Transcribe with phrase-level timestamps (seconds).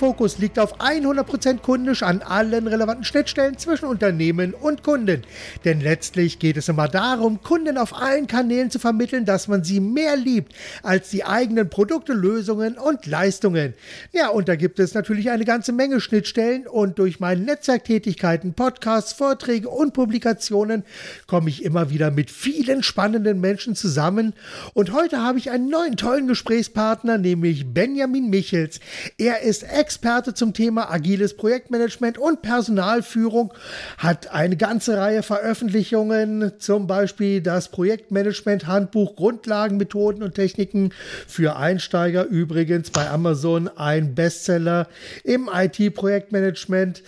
[0.00, 5.24] Fokus liegt auf 100% kundisch an allen relevanten Schnittstellen zwischen Unternehmen und Kunden.
[5.66, 9.78] Denn letztlich geht es immer darum, Kunden auf allen Kanälen zu vermitteln, dass man sie
[9.78, 13.74] mehr liebt als die eigenen Produkte, Lösungen und Leistungen.
[14.12, 19.12] Ja, und da gibt es natürlich eine ganze Menge Schnittstellen und durch meine Netzwerktätigkeiten, Podcasts,
[19.12, 20.82] Vorträge und Publikationen
[21.26, 24.32] komme ich immer wieder mit vielen spannenden Menschen zusammen.
[24.72, 28.80] Und heute habe ich einen neuen tollen Gesprächspartner, nämlich Benjamin Michels.
[29.18, 33.52] Er ist Experte zum Thema agiles Projektmanagement und Personalführung,
[33.98, 40.90] hat eine ganze Reihe Veröffentlichungen, zum Beispiel das Projektmanagement Handbuch Grundlagen, Methoden und Techniken
[41.26, 44.86] für Einsteiger, übrigens bei Amazon ein Bestseller
[45.24, 47.02] im IT-Projektmanagement.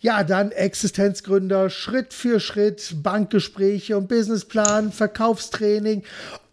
[0.00, 6.02] Ja, dann Existenzgründer, Schritt für Schritt, Bankgespräche und Businessplan, Verkaufstraining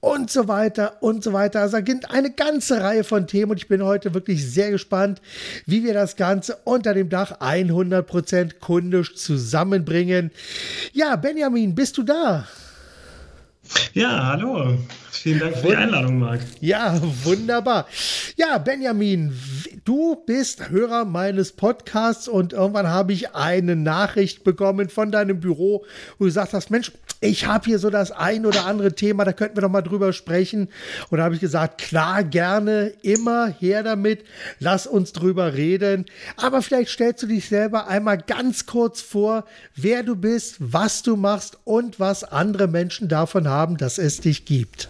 [0.01, 1.61] und so weiter und so weiter.
[1.61, 5.21] Also da gibt eine ganze Reihe von Themen und ich bin heute wirklich sehr gespannt,
[5.65, 10.31] wie wir das Ganze unter dem Dach 100% kundisch zusammenbringen.
[10.93, 12.47] Ja, Benjamin, bist du da?
[13.93, 14.77] Ja, hallo.
[15.11, 16.39] Vielen Dank für die Einladung, Marc.
[16.61, 17.87] Ja, wunderbar.
[18.37, 19.33] Ja, Benjamin,
[19.83, 25.83] du bist Hörer meines Podcasts und irgendwann habe ich eine Nachricht bekommen von deinem Büro,
[26.17, 29.33] wo du gesagt hast, Mensch, ich habe hier so das ein oder andere Thema, da
[29.33, 30.69] könnten wir doch mal drüber sprechen.
[31.09, 34.23] Und da habe ich gesagt, klar, gerne, immer her damit,
[34.59, 36.05] lass uns drüber reden.
[36.37, 39.43] Aber vielleicht stellst du dich selber einmal ganz kurz vor,
[39.75, 44.45] wer du bist, was du machst und was andere Menschen davon haben, dass es dich
[44.45, 44.89] gibt.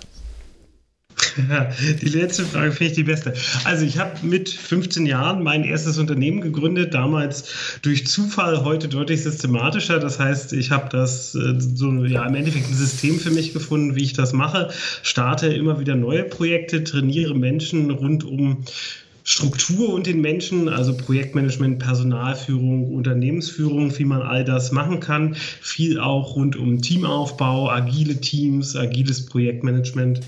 [2.02, 3.34] die letzte Frage finde ich die beste.
[3.64, 9.24] Also ich habe mit 15 Jahren mein erstes Unternehmen gegründet, damals durch Zufall, heute deutlich
[9.24, 10.00] systematischer.
[10.00, 13.96] Das heißt, ich habe das äh, so ja im Endeffekt ein System für mich gefunden,
[13.96, 14.70] wie ich das mache.
[15.04, 18.64] Starte immer wieder neue Projekte, trainiere Menschen rund um
[19.30, 25.36] Struktur und den Menschen, also Projektmanagement, Personalführung, Unternehmensführung, wie man all das machen kann.
[25.36, 30.22] Viel auch rund um Teamaufbau, agile Teams, agiles Projektmanagement.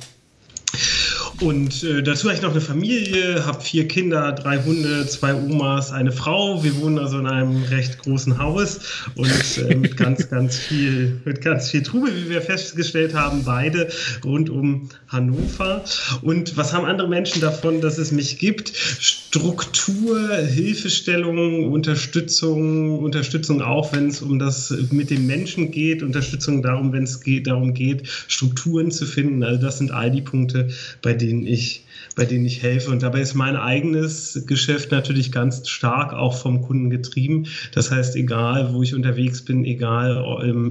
[1.42, 5.92] Und äh, dazu habe ich noch eine Familie, habe vier Kinder, drei Hunde, zwei Omas,
[5.92, 6.64] eine Frau.
[6.64, 8.80] Wir wohnen also in einem recht großen Haus
[9.16, 13.90] und äh, mit ganz, ganz viel, mit ganz viel Trubel, wie wir festgestellt haben, beide
[14.24, 15.84] rund um Hannover.
[16.22, 18.72] Und was haben andere Menschen davon, dass es mich gibt?
[18.76, 26.94] Struktur, Hilfestellung, Unterstützung, Unterstützung auch, wenn es um das mit dem Menschen geht, Unterstützung darum,
[26.94, 29.42] wenn es geht, darum geht, Strukturen zu finden.
[29.42, 30.70] Also das sind all die Punkte,
[31.02, 32.92] bei denen denen ich, bei denen ich helfe.
[32.92, 37.48] Und dabei ist mein eigenes Geschäft natürlich ganz stark auch vom Kunden getrieben.
[37.74, 40.18] Das heißt, egal wo ich unterwegs bin, egal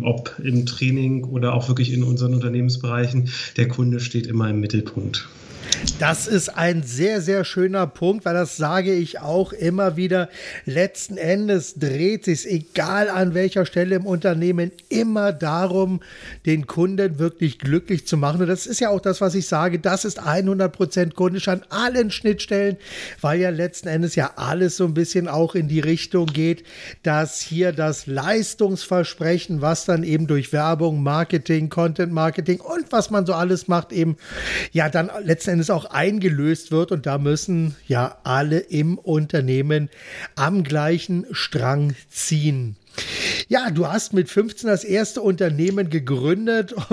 [0.03, 5.29] ob im Training oder auch wirklich in unseren Unternehmensbereichen, der Kunde steht immer im Mittelpunkt.
[5.99, 10.29] Das ist ein sehr, sehr schöner Punkt, weil das sage ich auch immer wieder.
[10.65, 16.01] Letzten Endes dreht sich, egal an welcher Stelle im Unternehmen, immer darum,
[16.47, 18.41] den Kunden wirklich glücklich zu machen.
[18.41, 19.79] Und das ist ja auch das, was ich sage.
[19.79, 22.77] Das ist 100% kundisch an allen Schnittstellen,
[23.21, 26.65] weil ja letzten Endes ja alles so ein bisschen auch in die Richtung geht,
[27.03, 33.27] dass hier das Leistungsversprechen, was dann eben durch Werbung, Marketing, Content Marketing und was man
[33.27, 34.17] so alles macht, eben
[34.73, 39.89] ja dann letzten Endes auch eingelöst wird und da müssen ja alle im Unternehmen
[40.37, 42.77] am gleichen Strang ziehen.
[43.51, 46.75] Ja, du hast mit 15 das erste Unternehmen gegründet.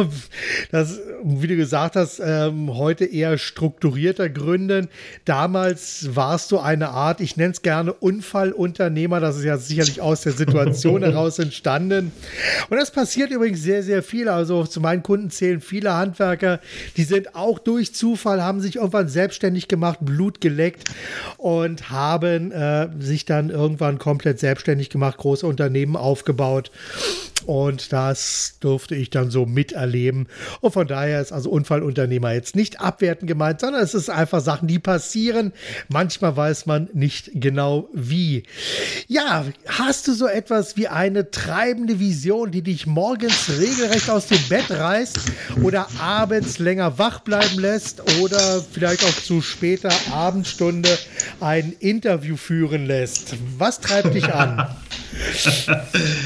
[0.72, 4.90] Das, wie du gesagt hast, ähm, heute eher strukturierter gründen.
[5.24, 9.20] Damals warst du eine Art, ich nenne es gerne Unfallunternehmer.
[9.20, 12.12] Das ist ja sicherlich aus der Situation heraus entstanden.
[12.70, 14.28] Und das passiert übrigens sehr, sehr viel.
[14.28, 16.60] Also zu meinen Kunden zählen viele Handwerker,
[16.98, 20.84] die sind auch durch Zufall, haben sich irgendwann selbstständig gemacht, Blut geleckt
[21.38, 26.47] und haben äh, sich dann irgendwann komplett selbstständig gemacht, große Unternehmen aufgebaut.
[27.46, 30.28] Und das durfte ich dann so miterleben.
[30.60, 34.68] Und von daher ist also Unfallunternehmer jetzt nicht abwertend gemeint, sondern es ist einfach Sachen,
[34.68, 35.54] die passieren.
[35.88, 38.44] Manchmal weiß man nicht genau wie.
[39.08, 44.42] Ja, hast du so etwas wie eine treibende Vision, die dich morgens regelrecht aus dem
[44.50, 45.18] Bett reißt
[45.64, 50.90] oder abends länger wach bleiben lässt oder vielleicht auch zu später Abendstunde
[51.40, 53.36] ein Interview führen lässt?
[53.58, 54.68] Was treibt dich an?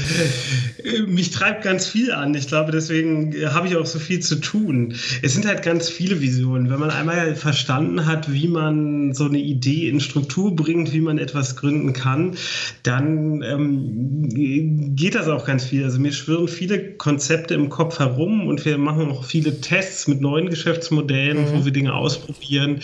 [1.08, 2.34] Mich treibt ganz viel an.
[2.36, 4.96] Ich glaube, deswegen habe ich auch so viel zu tun.
[5.22, 6.70] Es sind halt ganz viele Visionen.
[6.70, 11.18] Wenn man einmal verstanden hat, wie man so eine Idee in Struktur bringt, wie man
[11.18, 12.36] etwas gründen kann,
[12.84, 15.84] dann ähm, geht das auch ganz viel.
[15.84, 20.22] Also mir schwirren viele Konzepte im Kopf herum und wir machen auch viele Tests mit
[20.22, 21.52] neuen Geschäftsmodellen, mhm.
[21.54, 22.80] wo wir Dinge ausprobieren.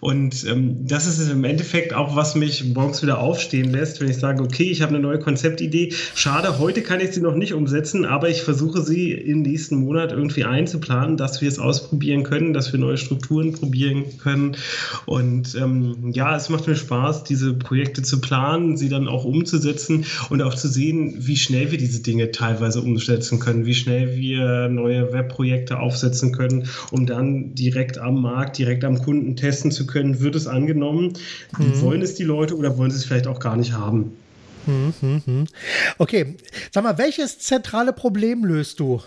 [0.00, 4.16] Und ähm, das ist im Endeffekt auch, was mich morgens wieder aufstehen lässt, wenn ich
[4.16, 5.92] sage, okay, ich habe eine neue Konzeptidee.
[6.14, 10.12] Schade, heute kann ich sie noch nicht umsetzen, aber ich versuche sie im nächsten Monat
[10.12, 14.56] irgendwie einzuplanen, dass wir es ausprobieren können, dass wir neue Strukturen probieren können.
[15.04, 20.04] Und ähm, ja, es macht mir Spaß, diese Projekte zu planen, sie dann auch umzusetzen
[20.30, 24.68] und auch zu sehen, wie schnell wir diese Dinge teilweise umsetzen können, wie schnell wir
[24.68, 30.20] neue Webprojekte aufsetzen können, um dann direkt am Markt, direkt am Kunden testen zu können,
[30.20, 31.14] wird es angenommen,
[31.58, 31.80] mhm.
[31.80, 34.12] wollen es die Leute oder wollen sie es vielleicht auch gar nicht haben.
[34.66, 35.46] Mhm, mhm.
[35.98, 36.36] Okay,
[36.72, 39.00] sag mal, welches zentrale Problem löst du?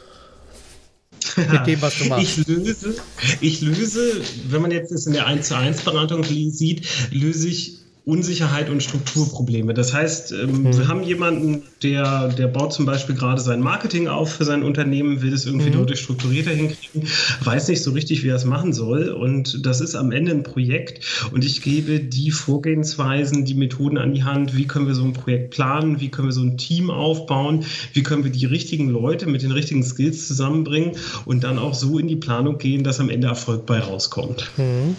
[1.36, 2.38] mit dem, was du machst.
[2.40, 2.96] Ich löse,
[3.42, 7.79] ich löse, wenn man jetzt das in der 1 zu 1 Beratung sieht, löse ich
[8.10, 9.74] Unsicherheit und Strukturprobleme.
[9.74, 10.78] Das heißt, ähm, mhm.
[10.78, 15.22] wir haben jemanden, der, der baut zum Beispiel gerade sein Marketing auf für sein Unternehmen,
[15.22, 15.74] will es irgendwie mhm.
[15.74, 17.08] deutlich strukturierter hinkriegen,
[17.44, 19.10] weiß nicht so richtig, wie er es machen soll.
[19.10, 21.30] Und das ist am Ende ein Projekt.
[21.32, 25.14] Und ich gebe die Vorgehensweisen, die Methoden an die Hand, wie können wir so ein
[25.14, 27.64] Projekt planen, wie können wir so ein Team aufbauen,
[27.94, 30.94] wie können wir die richtigen Leute mit den richtigen Skills zusammenbringen
[31.26, 34.50] und dann auch so in die Planung gehen, dass am Ende Erfolg bei rauskommt.
[34.58, 34.96] Mhm.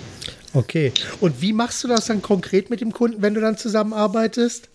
[0.52, 0.92] Okay.
[1.20, 4.68] Und wie machst du das dann konkret mit dem Kunden, wenn du dann zusammenarbeitest?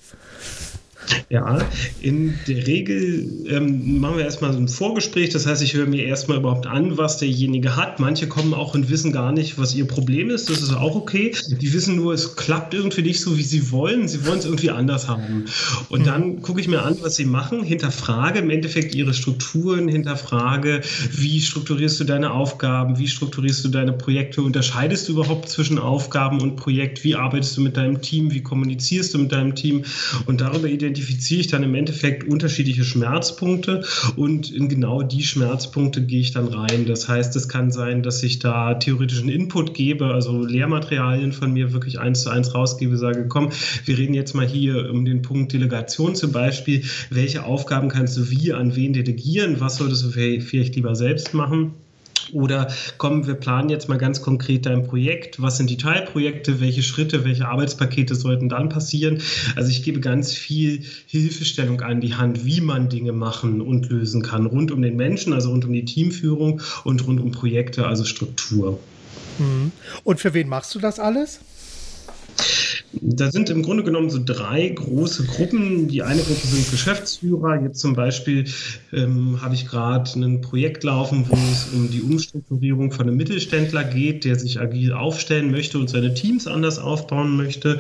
[1.30, 1.60] Ja,
[2.02, 5.30] in der Regel ähm, machen wir erstmal so ein Vorgespräch.
[5.30, 8.00] Das heißt, ich höre mir erstmal überhaupt an, was derjenige hat.
[8.00, 10.50] Manche kommen auch und wissen gar nicht, was ihr Problem ist.
[10.50, 11.34] Das ist auch okay.
[11.62, 14.08] Die wissen nur, es klappt irgendwie nicht so, wie sie wollen.
[14.08, 15.46] Sie wollen es irgendwie anders haben.
[15.90, 16.06] Und mhm.
[16.06, 20.82] dann gucke ich mir an, was sie machen, hinterfrage im Endeffekt ihre Strukturen, hinterfrage,
[21.12, 26.42] wie strukturierst du deine Aufgaben, wie strukturierst du deine Projekte, unterscheidest du überhaupt zwischen Aufgaben
[26.42, 29.84] und Projekt, wie arbeitest du mit deinem Team, wie kommunizierst du mit deinem Team
[30.26, 33.84] und darüber identifizieren identifiziere ich dann im Endeffekt unterschiedliche Schmerzpunkte
[34.16, 36.86] und in genau die Schmerzpunkte gehe ich dann rein.
[36.86, 41.74] Das heißt, es kann sein, dass ich da theoretischen Input gebe, also Lehrmaterialien von mir
[41.74, 43.50] wirklich eins zu eins rausgebe, sage, komm,
[43.84, 46.84] wir reden jetzt mal hier um den Punkt Delegation zum Beispiel.
[47.10, 49.60] Welche Aufgaben kannst du wie an wen delegieren?
[49.60, 51.74] Was solltest du vielleicht lieber selbst machen?
[52.34, 52.68] Oder
[52.98, 55.42] komm, wir planen jetzt mal ganz konkret dein Projekt.
[55.42, 56.60] Was sind die Teilprojekte?
[56.60, 59.22] Welche Schritte, welche Arbeitspakete sollten dann passieren?
[59.56, 64.22] Also ich gebe ganz viel Hilfestellung an die Hand, wie man Dinge machen und lösen
[64.22, 64.46] kann.
[64.46, 68.80] Rund um den Menschen, also rund um die Teamführung und rund um Projekte, also Struktur.
[69.40, 69.72] Mhm.
[70.04, 71.40] Und für wen machst du das alles?
[73.02, 75.88] Da sind im Grunde genommen so drei große Gruppen.
[75.88, 77.62] Die eine Gruppe sind Geschäftsführer.
[77.62, 78.46] Jetzt zum Beispiel
[78.94, 83.84] ähm, habe ich gerade ein Projekt laufen, wo es um die Umstrukturierung von einem Mittelständler
[83.84, 87.80] geht, der sich agil aufstellen möchte und seine Teams anders aufbauen möchte.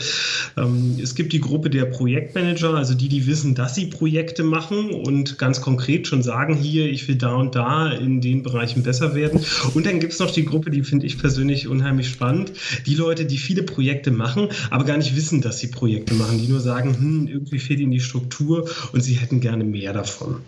[0.57, 4.91] Ähm, es gibt die Gruppe der Projektmanager, also die, die wissen, dass sie Projekte machen
[4.91, 9.15] und ganz konkret schon sagen, hier, ich will da und da in den Bereichen besser
[9.15, 9.41] werden.
[9.73, 12.51] Und dann gibt es noch die Gruppe, die finde ich persönlich unheimlich spannend.
[12.85, 16.39] Die Leute, die viele Projekte machen, aber gar nicht nicht wissen, dass sie Projekte machen,
[16.39, 20.41] die nur sagen, hm, irgendwie fehlt ihnen die Struktur und sie hätten gerne mehr davon.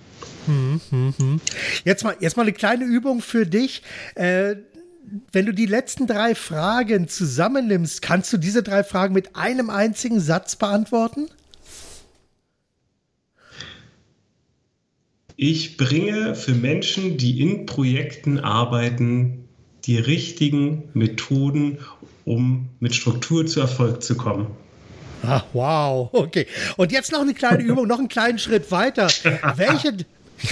[0.45, 1.41] Hm, hm.
[1.83, 3.81] Jetzt, mal, jetzt mal eine kleine Übung für dich.
[4.15, 4.55] Äh,
[5.31, 10.19] wenn du die letzten drei Fragen zusammennimmst, kannst du diese drei Fragen mit einem einzigen
[10.19, 11.27] Satz beantworten?
[15.35, 19.47] Ich bringe für Menschen, die in Projekten arbeiten,
[19.85, 21.77] die richtigen Methoden
[22.27, 24.47] um mit Struktur zu Erfolg zu kommen.
[25.23, 26.45] Ah, wow, okay.
[26.75, 29.07] Und jetzt noch eine kleine Übung, noch einen kleinen Schritt weiter.
[29.55, 29.97] Welche,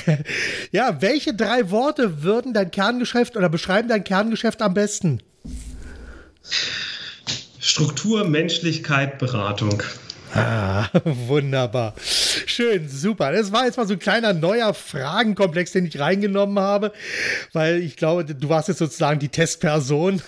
[0.72, 5.22] ja, welche drei Worte würden dein Kerngeschäft oder beschreiben dein Kerngeschäft am besten?
[7.60, 9.84] Struktur, Menschlichkeit, Beratung.
[10.34, 11.94] Ah, wunderbar.
[12.46, 13.32] Schön, super.
[13.32, 16.92] Das war jetzt mal so ein kleiner neuer Fragenkomplex, den ich reingenommen habe,
[17.54, 20.22] weil ich glaube, du warst jetzt sozusagen die Testperson.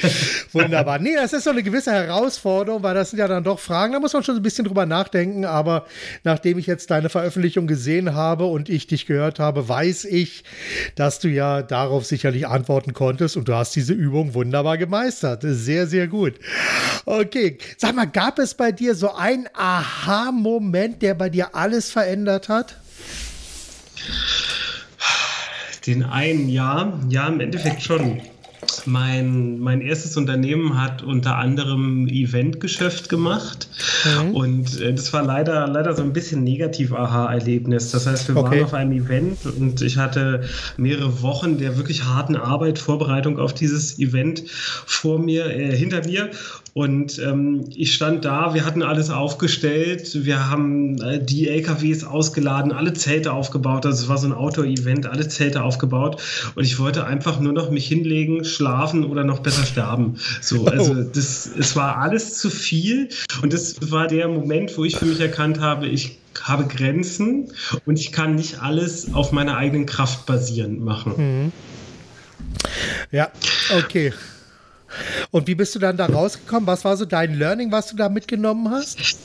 [0.52, 0.98] wunderbar.
[0.98, 4.00] Nee, das ist so eine gewisse Herausforderung, weil das sind ja dann doch Fragen, da
[4.00, 5.86] muss man schon ein bisschen drüber nachdenken, aber
[6.22, 10.44] nachdem ich jetzt deine Veröffentlichung gesehen habe und ich dich gehört habe, weiß ich,
[10.96, 15.42] dass du ja darauf sicherlich antworten konntest und du hast diese Übung wunderbar gemeistert.
[15.44, 16.34] Sehr, sehr gut.
[17.04, 22.48] Okay, sag mal, gab es bei dir so ein Aha-Moment, der bei dir alles verändert
[22.48, 22.76] hat?
[25.86, 28.20] Den einen, ja, ja, im Endeffekt schon.
[28.86, 33.68] mein, mein erstes Unternehmen hat unter anderem Eventgeschäft gemacht.
[34.04, 34.30] Mhm.
[34.34, 37.90] Und äh, das war leider, leider so ein bisschen Negativ-Aha-Erlebnis.
[37.90, 38.50] Das heißt, wir okay.
[38.50, 40.44] waren auf einem Event und ich hatte
[40.76, 46.30] mehrere Wochen der wirklich harten Arbeit, Vorbereitung auf dieses Event vor mir, äh, hinter mir.
[46.74, 52.72] Und ähm, ich stand da, wir hatten alles aufgestellt, wir haben äh, die LKWs ausgeladen,
[52.72, 53.86] alle Zelte aufgebaut.
[53.86, 56.20] Also es war so ein Outdoor-Event, alle Zelte aufgebaut.
[56.56, 60.16] Und ich wollte einfach nur noch mich hinlegen, schlafen oder noch besser sterben.
[60.40, 63.08] So, also das, es war alles zu viel.
[63.40, 67.52] Und das war der Moment, wo ich für mich erkannt habe, ich habe Grenzen
[67.86, 71.12] und ich kann nicht alles auf meiner eigenen Kraft basierend machen.
[71.16, 71.52] Mhm.
[73.12, 73.30] Ja,
[73.78, 74.12] okay.
[75.30, 76.66] Und wie bist du dann da rausgekommen?
[76.66, 79.16] Was war so dein Learning, was du da mitgenommen hast?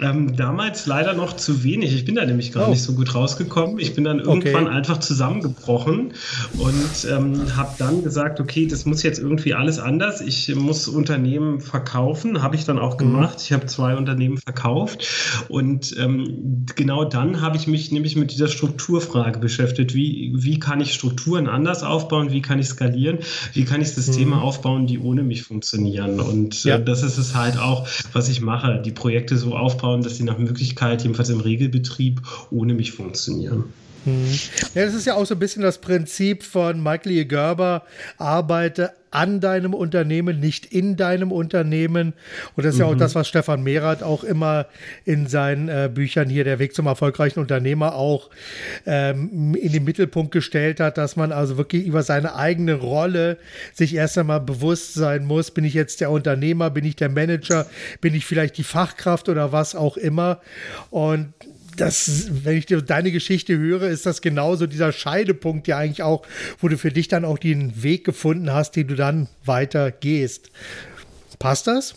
[0.00, 1.94] Ähm, damals leider noch zu wenig.
[1.94, 2.70] Ich bin da nämlich gar oh.
[2.70, 3.78] nicht so gut rausgekommen.
[3.78, 4.74] Ich bin dann irgendwann okay.
[4.74, 6.12] einfach zusammengebrochen
[6.58, 10.20] und ähm, habe dann gesagt, okay, das muss jetzt irgendwie alles anders.
[10.20, 12.42] Ich muss Unternehmen verkaufen.
[12.42, 12.98] Habe ich dann auch mhm.
[12.98, 13.38] gemacht.
[13.38, 13.42] Mhm.
[13.44, 15.06] Ich habe zwei Unternehmen verkauft
[15.48, 19.94] und ähm, genau dann habe ich mich nämlich mit dieser Strukturfrage beschäftigt.
[19.94, 22.30] Wie, wie kann ich Strukturen anders aufbauen?
[22.30, 23.18] Wie kann ich skalieren?
[23.52, 24.42] Wie kann ich Systeme mhm.
[24.42, 26.20] aufbauen, die ohne mich funktionieren?
[26.20, 26.76] Und äh, ja.
[26.76, 28.80] äh, das ist es halt auch, was ich mache.
[28.84, 33.64] Die Projekte so aufbauen aufbauen, dass sie nach Möglichkeit, jedenfalls im Regelbetrieb, ohne mich funktionieren.
[34.04, 34.26] Hm.
[34.74, 37.24] Ja, das ist ja auch so ein bisschen das Prinzip von Michael E.
[37.24, 37.84] Gerber,
[38.16, 42.12] arbeite an deinem Unternehmen, nicht in deinem Unternehmen.
[42.56, 42.80] Und das ist mhm.
[42.80, 42.98] ja auch mhm.
[42.98, 44.66] das, was Stefan Mehrath auch immer
[45.04, 48.30] in seinen äh, Büchern hier, der Weg zum erfolgreichen Unternehmer, auch
[48.86, 53.38] ähm, in den Mittelpunkt gestellt hat, dass man also wirklich über seine eigene Rolle
[53.72, 57.66] sich erst einmal bewusst sein muss, bin ich jetzt der Unternehmer, bin ich der Manager,
[58.00, 60.40] bin ich vielleicht die Fachkraft oder was auch immer.
[60.90, 61.32] Und
[61.80, 66.26] das, wenn ich dir deine Geschichte höre, ist das genauso dieser Scheidepunkt ja eigentlich auch,
[66.60, 70.50] wo du für dich dann auch den Weg gefunden hast, den du dann weiter gehst.
[71.38, 71.94] Passt das?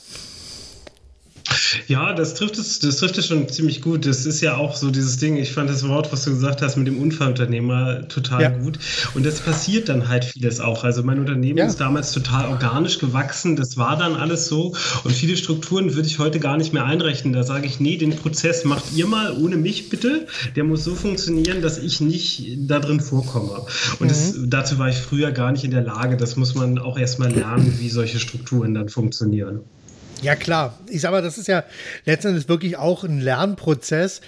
[1.87, 4.05] Ja, das trifft es, das trifft es schon ziemlich gut.
[4.05, 5.37] Das ist ja auch so dieses Ding.
[5.37, 8.49] Ich fand das Wort, was du gesagt hast mit dem Unfallunternehmer, total ja.
[8.49, 8.79] gut.
[9.13, 10.83] Und das passiert dann halt vieles auch.
[10.83, 11.65] Also mein Unternehmen ja.
[11.65, 13.55] ist damals total organisch gewachsen.
[13.55, 14.75] Das war dann alles so.
[15.03, 17.33] Und viele Strukturen würde ich heute gar nicht mehr einrechnen.
[17.33, 20.27] Da sage ich, nee, den Prozess macht ihr mal ohne mich bitte.
[20.55, 23.65] Der muss so funktionieren, dass ich nicht da drin vorkomme.
[23.99, 24.09] Und mhm.
[24.09, 26.17] das, dazu war ich früher gar nicht in der Lage.
[26.17, 29.61] Das muss man auch erstmal lernen, wie solche Strukturen dann funktionieren.
[30.21, 30.77] Ja, klar.
[30.87, 31.63] Ich sag mal, das ist ja
[32.05, 34.21] letztendlich wirklich auch ein Lernprozess.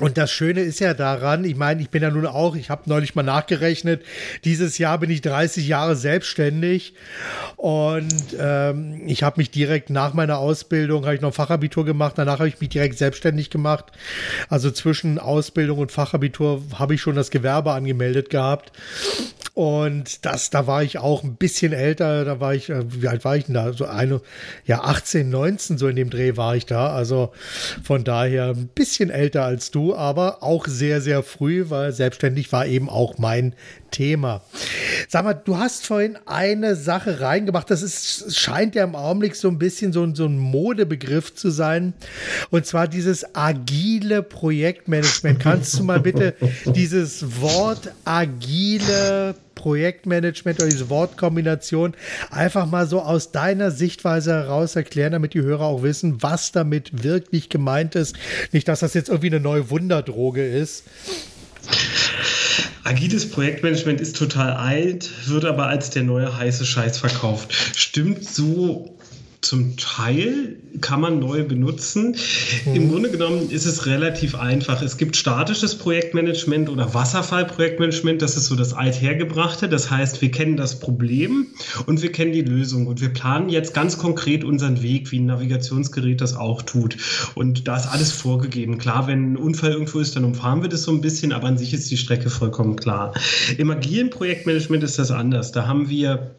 [0.00, 2.82] Und das Schöne ist ja daran, ich meine, ich bin ja nun auch, ich habe
[2.86, 4.02] neulich mal nachgerechnet,
[4.42, 6.94] dieses Jahr bin ich 30 Jahre selbstständig
[7.56, 12.40] und ähm, ich habe mich direkt nach meiner Ausbildung, habe ich noch Fachabitur gemacht, danach
[12.40, 13.92] habe ich mich direkt selbstständig gemacht.
[14.48, 18.72] Also zwischen Ausbildung und Fachabitur habe ich schon das Gewerbe angemeldet gehabt.
[19.54, 23.24] Und das, da war ich auch ein bisschen älter, da war ich, äh, wie alt
[23.24, 23.72] war ich denn da?
[23.72, 24.20] So eine,
[24.66, 26.92] ja, 18, 19, so in dem Dreh war ich da.
[26.92, 27.32] Also
[27.84, 32.66] von daher ein bisschen älter als du, aber auch sehr, sehr früh, weil selbstständig war
[32.66, 33.54] eben auch mein
[33.90, 34.42] Thema.
[35.08, 39.48] Sag mal, du hast vorhin eine Sache reingemacht, das ist, scheint ja im Augenblick so
[39.48, 41.94] ein bisschen so, so ein Modebegriff zu sein.
[42.50, 45.40] Und zwar dieses agile Projektmanagement.
[45.40, 46.34] Kannst du mal bitte
[46.66, 51.94] dieses Wort agile Projektmanagement oder diese Wortkombination
[52.30, 57.02] einfach mal so aus deiner Sichtweise heraus erklären, damit die Hörer auch wissen, was damit
[57.02, 58.14] wirklich gemeint ist.
[58.52, 60.84] Nicht, dass das jetzt irgendwie eine neue Wunderdroge ist.
[62.84, 67.54] Agiles Projektmanagement ist total alt, wird aber als der neue heiße Scheiß verkauft.
[67.74, 68.98] Stimmt so
[69.44, 72.16] zum Teil kann man neu benutzen.
[72.64, 72.74] Mhm.
[72.74, 74.82] Im Grunde genommen ist es relativ einfach.
[74.82, 78.22] Es gibt statisches Projektmanagement oder Wasserfallprojektmanagement.
[78.22, 79.68] Das ist so das Althergebrachte.
[79.68, 81.46] Das heißt, wir kennen das Problem
[81.86, 85.26] und wir kennen die Lösung und wir planen jetzt ganz konkret unseren Weg, wie ein
[85.26, 86.96] Navigationsgerät das auch tut.
[87.34, 88.78] Und da ist alles vorgegeben.
[88.78, 91.58] Klar, wenn ein Unfall irgendwo ist, dann umfahren wir das so ein bisschen, aber an
[91.58, 93.14] sich ist die Strecke vollkommen klar.
[93.58, 95.52] Im agilen Projektmanagement ist das anders.
[95.52, 96.34] Da haben wir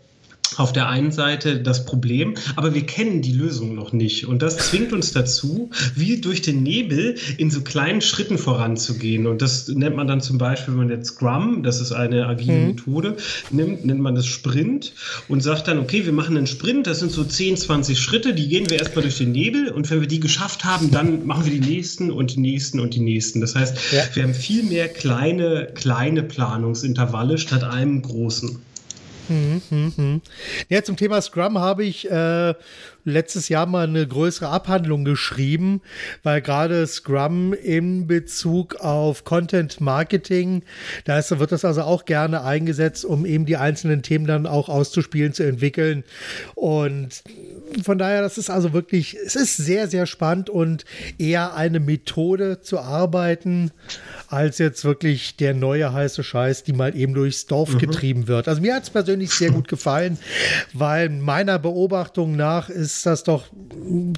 [0.57, 4.27] auf der einen Seite das Problem, aber wir kennen die Lösung noch nicht.
[4.27, 9.27] Und das zwingt uns dazu, wie durch den Nebel in so kleinen Schritten voranzugehen.
[9.27, 12.53] Und das nennt man dann zum Beispiel, wenn man jetzt Scrum, das ist eine agile
[12.53, 12.67] mhm.
[12.67, 13.17] Methode,
[13.51, 14.93] nimmt, nennt man das Sprint
[15.27, 18.47] und sagt dann, okay, wir machen einen Sprint, das sind so 10, 20 Schritte, die
[18.47, 21.51] gehen wir erstmal durch den Nebel und wenn wir die geschafft haben, dann machen wir
[21.51, 23.41] die nächsten und die nächsten und die nächsten.
[23.41, 24.03] Das heißt, ja.
[24.13, 28.59] wir haben viel mehr kleine, kleine Planungsintervalle statt einem großen.
[29.29, 30.21] Mhm, mhm.
[30.69, 32.53] Ja, zum Thema Scrum habe ich äh,
[33.05, 35.81] letztes Jahr mal eine größere Abhandlung geschrieben,
[36.23, 40.63] weil gerade Scrum in Bezug auf Content Marketing,
[41.05, 44.69] da ist, wird das also auch gerne eingesetzt, um eben die einzelnen Themen dann auch
[44.69, 46.03] auszuspielen, zu entwickeln.
[46.55, 47.23] Und
[47.83, 50.85] von daher, das ist also wirklich, es ist sehr, sehr spannend und
[51.17, 53.71] eher eine Methode zu arbeiten,
[54.27, 57.79] als jetzt wirklich der neue heiße Scheiß, die mal eben durchs Dorf mhm.
[57.79, 58.47] getrieben wird.
[58.47, 60.17] Also mir hat es persönlich sehr gut gefallen,
[60.73, 63.47] weil meiner Beobachtung nach ist das doch,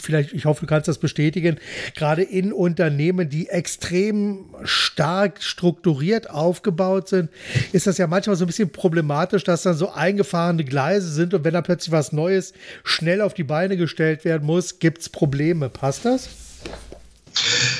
[0.01, 1.57] vielleicht, ich hoffe, du kannst das bestätigen,
[1.95, 7.29] gerade in Unternehmen, die extrem stark strukturiert aufgebaut sind,
[7.71, 11.43] ist das ja manchmal so ein bisschen problematisch, dass dann so eingefahrene Gleise sind und
[11.43, 12.53] wenn da plötzlich was Neues
[12.83, 15.69] schnell auf die Beine gestellt werden muss, gibt es Probleme.
[15.69, 16.46] Passt das?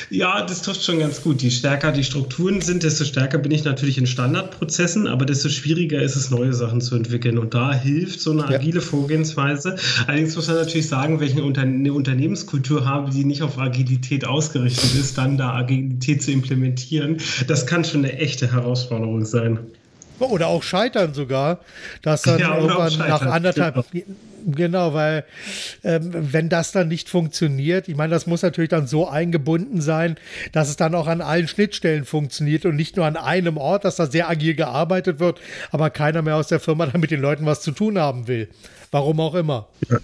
[0.09, 1.41] Ja, das trifft schon ganz gut.
[1.41, 6.01] Je stärker die Strukturen sind, desto stärker bin ich natürlich in Standardprozessen, aber desto schwieriger
[6.01, 7.37] ist es, neue Sachen zu entwickeln.
[7.37, 9.75] Und da hilft so eine agile Vorgehensweise.
[10.07, 15.17] Allerdings muss man natürlich sagen, welche eine Unternehmenskultur habe, die nicht auf Agilität ausgerichtet ist,
[15.17, 17.17] dann da Agilität zu implementieren.
[17.47, 19.59] Das kann schon eine echte Herausforderung sein.
[20.19, 21.59] Oder auch scheitern sogar,
[22.01, 24.05] dass dann ja, irgendwann nach anderthalb, genau.
[24.45, 25.25] Genau, weil
[25.83, 30.15] ähm, wenn das dann nicht funktioniert, ich meine, das muss natürlich dann so eingebunden sein,
[30.51, 33.95] dass es dann auch an allen Schnittstellen funktioniert und nicht nur an einem Ort, dass
[33.95, 35.39] da sehr agil gearbeitet wird,
[35.71, 38.49] aber keiner mehr aus der Firma dann mit den Leuten was zu tun haben will.
[38.91, 39.67] Warum auch immer.
[39.89, 39.97] Ja.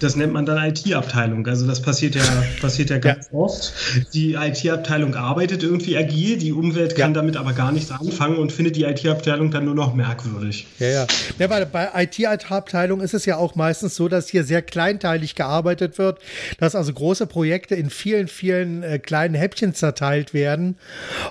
[0.00, 1.46] Das nennt man dann IT-Abteilung.
[1.46, 2.22] Also das passiert ja,
[2.60, 3.38] passiert ja ganz ja.
[3.38, 3.72] oft.
[4.12, 7.20] Die IT-Abteilung arbeitet irgendwie agil, die Umwelt kann ja.
[7.20, 10.66] damit aber gar nichts anfangen und findet die IT-Abteilung dann nur noch merkwürdig.
[10.78, 11.06] Ja, ja.
[11.38, 15.98] ja weil bei IT-Abteilung ist es ja auch meistens so, dass hier sehr kleinteilig gearbeitet
[15.98, 16.18] wird,
[16.58, 20.76] dass also große Projekte in vielen, vielen äh, kleinen Häppchen zerteilt werden.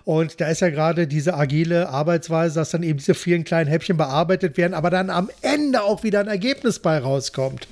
[0.05, 3.97] Und da ist ja gerade diese agile Arbeitsweise, dass dann eben diese vielen kleinen Häppchen
[3.97, 7.67] bearbeitet werden, aber dann am Ende auch wieder ein Ergebnis bei rauskommt.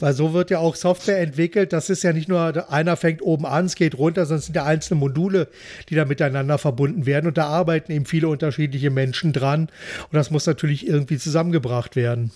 [0.00, 1.72] Weil so wird ja auch Software entwickelt.
[1.72, 4.56] Das ist ja nicht nur, einer fängt oben an, es geht runter, sondern es sind
[4.56, 5.48] ja einzelne Module,
[5.88, 7.26] die da miteinander verbunden werden.
[7.26, 9.68] Und da arbeiten eben viele unterschiedliche Menschen dran.
[10.10, 12.30] Und das muss natürlich irgendwie zusammengebracht werden.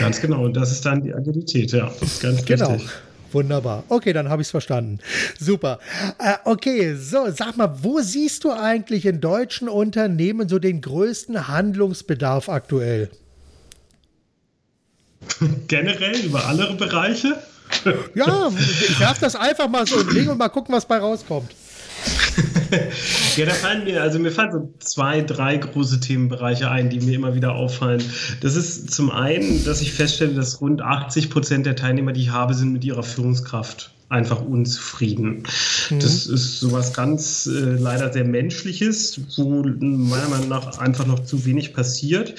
[0.00, 0.44] Ganz genau.
[0.44, 1.92] Und das ist dann die Agilität, ja.
[2.20, 2.72] Ganz genau.
[2.72, 2.90] Richtig.
[3.32, 3.82] Wunderbar.
[3.88, 5.00] Okay, dann habe ich es verstanden.
[5.38, 5.80] Super.
[6.20, 11.48] Äh, okay, so, sag mal, wo siehst du eigentlich in deutschen Unternehmen so den größten
[11.48, 13.10] Handlungsbedarf aktuell?
[15.68, 17.36] Generell über alle Bereiche?
[18.14, 18.52] Ja,
[18.88, 21.50] ich werfe das einfach mal so im Ding und mal gucken, was bei rauskommt.
[23.36, 27.14] ja, da fallen mir, also mir fallen so zwei, drei große Themenbereiche ein, die mir
[27.14, 28.02] immer wieder auffallen.
[28.40, 32.30] Das ist zum einen, dass ich feststelle, dass rund 80 Prozent der Teilnehmer, die ich
[32.30, 35.44] habe, sind mit ihrer Führungskraft einfach unzufrieden.
[35.90, 36.00] Mhm.
[36.00, 41.44] Das ist sowas ganz äh, leider sehr Menschliches, wo meiner Meinung nach einfach noch zu
[41.44, 42.34] wenig passiert.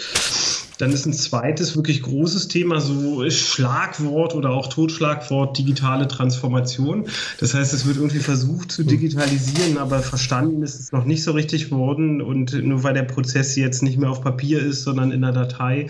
[0.78, 7.08] Dann ist ein zweites wirklich großes Thema so Schlagwort oder auch Totschlagwort digitale Transformation.
[7.40, 11.32] Das heißt, es wird irgendwie versucht zu digitalisieren, aber verstanden ist es noch nicht so
[11.32, 12.22] richtig worden.
[12.22, 15.88] Und nur weil der Prozess jetzt nicht mehr auf Papier ist, sondern in der Datei,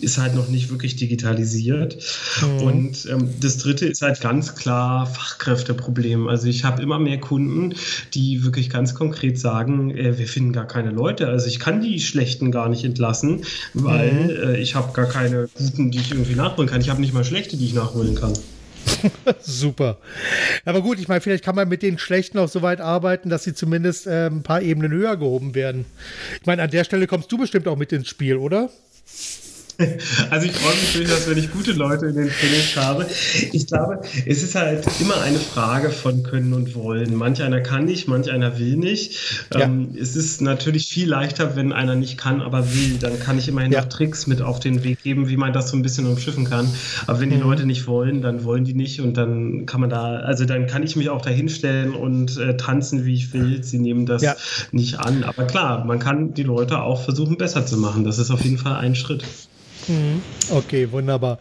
[0.00, 1.98] ist halt noch nicht wirklich digitalisiert.
[2.42, 2.62] Mhm.
[2.62, 6.28] Und ähm, das dritte ist halt ganz klar Fachkräfteproblem.
[6.28, 7.74] Also ich habe immer mehr Kunden,
[8.14, 11.28] die wirklich ganz konkret sagen, äh, wir finden gar keine Leute.
[11.28, 14.17] Also ich kann die Schlechten gar nicht entlassen, weil mhm.
[14.18, 16.80] Äh, ich habe gar keine guten, die ich irgendwie nachholen kann.
[16.80, 18.32] Ich habe nicht mal schlechte, die ich nachholen kann.
[19.40, 19.98] Super.
[20.64, 23.44] Aber gut, ich meine, vielleicht kann man mit den Schlechten auch so weit arbeiten, dass
[23.44, 25.84] sie zumindest äh, ein paar Ebenen höher gehoben werden.
[26.40, 28.70] Ich meine, an der Stelle kommst du bestimmt auch mit ins Spiel, oder?
[30.30, 33.06] Also ich freue mich durchaus, wenn ich gute Leute in den Trainings habe.
[33.52, 37.14] Ich glaube, es ist halt immer eine Frage von Können und Wollen.
[37.14, 39.46] Manch einer kann nicht, manch einer will nicht.
[39.52, 39.60] Ja.
[39.60, 42.98] Ähm, es ist natürlich viel leichter, wenn einer nicht kann, aber will.
[43.00, 43.80] Dann kann ich immerhin ja.
[43.80, 46.68] noch Tricks mit auf den Weg geben, wie man das so ein bisschen umschiffen kann.
[47.06, 47.42] Aber wenn die mhm.
[47.42, 50.82] Leute nicht wollen, dann wollen die nicht und dann kann man da, also dann kann
[50.82, 53.62] ich mich auch da hinstellen und äh, tanzen, wie ich will.
[53.62, 54.34] Sie nehmen das ja.
[54.72, 55.22] nicht an.
[55.22, 58.04] Aber klar, man kann die Leute auch versuchen, besser zu machen.
[58.04, 59.24] Das ist auf jeden Fall ein Schritt.
[59.88, 60.22] Mhm.
[60.50, 61.38] Okay, wunderbar.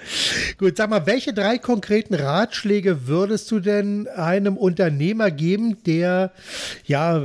[0.58, 6.32] Gut, sag mal, welche drei konkreten Ratschläge würdest du denn einem Unternehmer geben, der
[6.86, 7.22] ja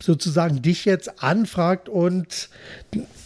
[0.00, 2.48] sozusagen dich jetzt anfragt und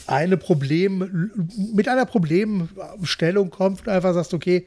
[0.06, 1.30] eine Problem,
[1.74, 4.66] mit einer Problemstellung kommt und einfach sagst, okay,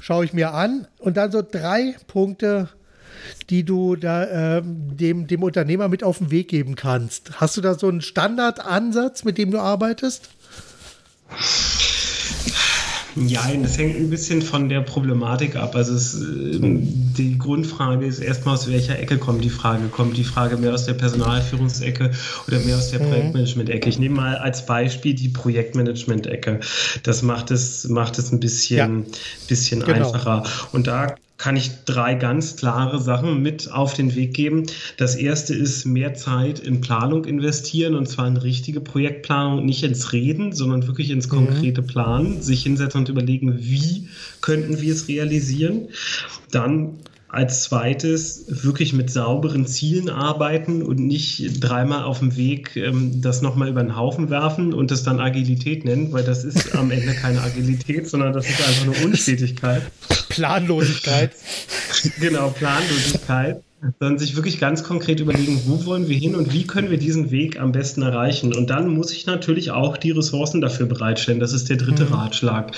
[0.00, 2.68] schaue ich mir an und dann so drei Punkte,
[3.50, 7.40] die du da äh, dem, dem Unternehmer mit auf den Weg geben kannst.
[7.40, 10.30] Hast du da so einen Standardansatz, mit dem du arbeitest?
[13.16, 15.74] Ja, das hängt ein bisschen von der Problematik ab.
[15.74, 19.88] Also es, die Grundfrage ist erstmal, aus welcher Ecke kommt die Frage?
[19.88, 22.10] Kommt die Frage mehr aus der Personalführungsecke
[22.46, 23.08] oder mehr aus der mhm.
[23.08, 23.88] Projektmanagement-Ecke?
[23.88, 26.60] Ich nehme mal als Beispiel die Projektmanagement-Ecke.
[27.04, 29.10] Das macht es, macht es ein bisschen, ja.
[29.48, 30.08] bisschen genau.
[30.08, 30.42] einfacher.
[30.72, 34.64] Und da kann ich drei ganz klare Sachen mit auf den Weg geben.
[34.96, 40.12] Das erste ist mehr Zeit in Planung investieren und zwar in richtige Projektplanung, nicht ins
[40.12, 41.30] Reden, sondern wirklich ins mhm.
[41.30, 44.08] konkrete Planen, sich hinsetzen und überlegen, wie
[44.40, 45.88] könnten wir es realisieren.
[46.50, 53.20] Dann als zweites wirklich mit sauberen Zielen arbeiten und nicht dreimal auf dem Weg ähm,
[53.20, 56.90] das nochmal über den Haufen werfen und das dann Agilität nennen, weil das ist am
[56.90, 59.82] Ende keine Agilität, sondern das ist einfach eine Unstetigkeit.
[60.28, 61.32] Planlosigkeit.
[62.20, 63.62] genau, Planlosigkeit
[64.00, 67.30] sondern sich wirklich ganz konkret überlegen, wo wollen wir hin und wie können wir diesen
[67.30, 68.54] Weg am besten erreichen.
[68.54, 71.40] Und dann muss ich natürlich auch die Ressourcen dafür bereitstellen.
[71.40, 72.14] Das ist der dritte mhm.
[72.14, 72.72] Ratschlag.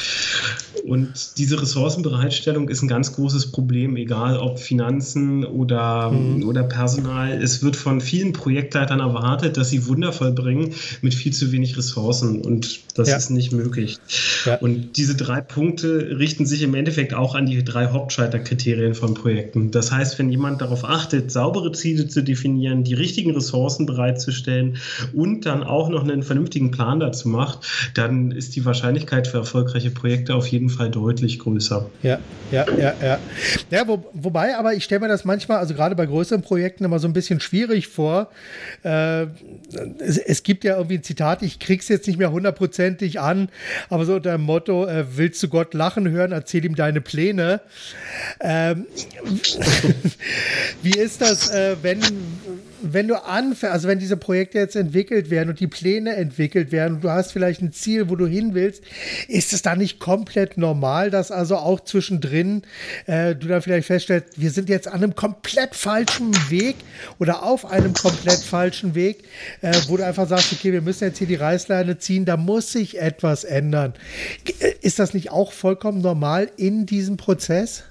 [0.84, 6.44] Und diese Ressourcenbereitstellung ist ein ganz großes Problem, egal ob Finanzen oder, mhm.
[6.44, 7.40] oder Personal.
[7.42, 12.40] Es wird von vielen Projektleitern erwartet, dass sie Wunder vollbringen mit viel zu wenig Ressourcen.
[12.42, 13.16] Und das ja.
[13.16, 13.98] ist nicht möglich.
[14.44, 14.56] Ja.
[14.56, 19.70] Und diese drei Punkte richten sich im Endeffekt auch an die drei Hauptscheiterkriterien von Projekten.
[19.70, 24.76] Das heißt, wenn jemand darauf achtet, saubere Ziele zu definieren, die richtigen Ressourcen bereitzustellen
[25.12, 29.90] und dann auch noch einen vernünftigen Plan dazu macht, dann ist die Wahrscheinlichkeit für erfolgreiche
[29.90, 31.88] Projekte auf jeden Fall deutlich größer.
[32.02, 32.18] Ja,
[32.50, 33.18] ja, ja, ja.
[33.70, 36.98] Ja, wo, wobei, aber ich stelle mir das manchmal, also gerade bei größeren Projekten, immer
[36.98, 38.30] so ein bisschen schwierig vor.
[38.82, 39.26] Äh,
[39.98, 43.48] es, es, gibt ja irgendwie ein Zitat, ich krieg's jetzt nicht mehr hundertprozentig an,
[43.90, 47.60] aber so unter dem Motto, äh, willst du Gott lachen hören, erzähl ihm deine Pläne.
[48.40, 48.86] Ähm,
[50.82, 52.00] Wie ist das, äh, wenn,
[52.82, 56.96] wenn du anfängst, also wenn diese Projekte jetzt entwickelt werden und die Pläne entwickelt werden
[56.96, 58.82] und du hast vielleicht ein Ziel, wo du hin willst,
[59.28, 62.62] ist es da nicht komplett normal, dass also auch zwischendrin
[63.06, 66.76] äh, du dann vielleicht feststellst, wir sind jetzt an einem komplett falschen Weg
[67.18, 69.24] oder auf einem komplett falschen Weg,
[69.62, 72.72] äh, wo du einfach sagst, okay, wir müssen jetzt hier die Reißleine ziehen, da muss
[72.72, 73.94] sich etwas ändern.
[74.60, 77.84] Äh, ist das nicht auch vollkommen normal in diesem Prozess?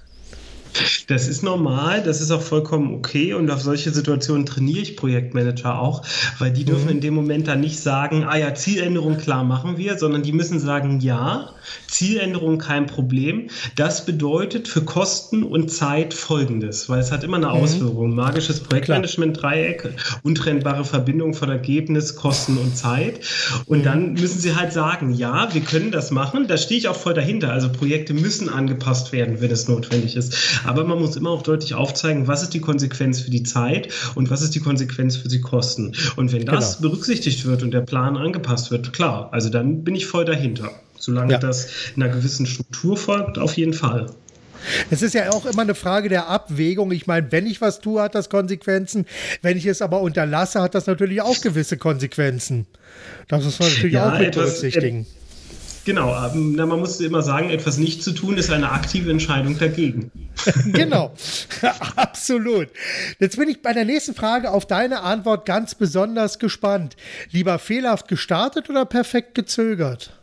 [1.07, 5.79] Das ist normal, das ist auch vollkommen okay und auf solche Situationen trainiere ich Projektmanager
[5.79, 6.03] auch,
[6.39, 6.91] weil die dürfen mhm.
[6.91, 10.59] in dem Moment dann nicht sagen, ah ja, Zieländerung klar machen wir, sondern die müssen
[10.59, 11.53] sagen, ja,
[11.87, 13.49] Zieländerung kein Problem.
[13.75, 17.53] Das bedeutet für Kosten und Zeit folgendes, weil es hat immer eine mhm.
[17.53, 18.15] Auswirkung.
[18.15, 19.89] Magisches Projektmanagement-Dreieck,
[20.23, 23.19] untrennbare Verbindung von Ergebnis, Kosten und Zeit.
[23.65, 23.83] Und mhm.
[23.83, 26.47] dann müssen sie halt sagen, ja, wir können das machen.
[26.47, 27.51] Da stehe ich auch voll dahinter.
[27.51, 30.35] Also Projekte müssen angepasst werden, wenn es notwendig ist.
[30.67, 34.29] Aber man muss immer auch deutlich aufzeigen, was ist die Konsequenz für die Zeit und
[34.29, 35.93] was ist die Konsequenz für die Kosten.
[36.15, 36.89] Und wenn das genau.
[36.89, 40.69] berücksichtigt wird und der Plan angepasst wird, klar, also dann bin ich voll dahinter.
[40.97, 41.37] Solange ja.
[41.37, 44.07] das einer gewissen Struktur folgt, auf jeden Fall.
[44.89, 46.91] Es ist ja auch immer eine Frage der Abwägung.
[46.91, 49.05] Ich meine, wenn ich was tue, hat das Konsequenzen.
[49.41, 52.65] Wenn ich es aber unterlasse, hat das natürlich auch gewisse Konsequenzen.
[53.27, 55.05] Das muss man natürlich ja, auch mit etwas, berücksichtigen.
[55.87, 60.11] Genau, ähm, man muss immer sagen, etwas nicht zu tun ist eine aktive Entscheidung dagegen.
[60.73, 61.13] genau,
[61.95, 62.67] absolut.
[63.19, 66.97] Jetzt bin ich bei der nächsten Frage auf deine Antwort ganz besonders gespannt.
[67.31, 70.16] Lieber fehlerhaft gestartet oder perfekt gezögert?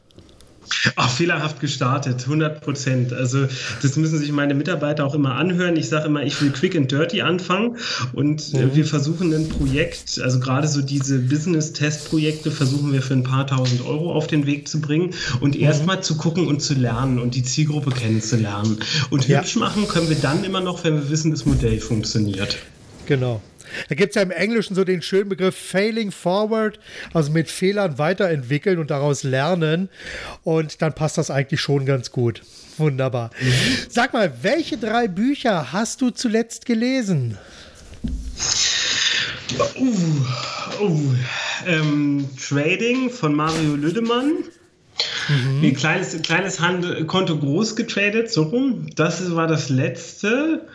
[0.97, 3.13] Ach, fehlerhaft gestartet, 100 Prozent.
[3.13, 3.47] Also
[3.83, 5.77] das müssen sich meine Mitarbeiter auch immer anhören.
[5.77, 7.77] Ich sage immer, ich will quick and dirty anfangen
[8.13, 8.75] und äh, mhm.
[8.75, 13.85] wir versuchen ein Projekt, also gerade so diese Business-Test-Projekte versuchen wir für ein paar tausend
[13.87, 15.63] Euro auf den Weg zu bringen und mhm.
[15.63, 18.79] erstmal zu gucken und zu lernen und die Zielgruppe kennenzulernen.
[19.11, 19.41] Und ja.
[19.41, 22.59] hübsch machen können wir dann immer noch, wenn wir wissen, das Modell funktioniert.
[23.07, 23.41] Genau.
[23.89, 26.79] Da gibt es ja im Englischen so den schönen Begriff Failing Forward,
[27.13, 29.89] also mit Fehlern weiterentwickeln und daraus lernen.
[30.43, 32.43] Und dann passt das eigentlich schon ganz gut.
[32.77, 33.31] Wunderbar.
[33.89, 37.39] Sag mal, welche drei Bücher hast du zuletzt gelesen?
[39.79, 39.95] Uh,
[40.81, 41.15] uh,
[41.67, 44.45] ähm, Trading von Mario Lüdemann.
[45.29, 45.65] Mhm.
[45.65, 48.87] Ein kleines, kleines Hand, Konto groß getradet, so rum.
[48.95, 50.67] Das war das letzte.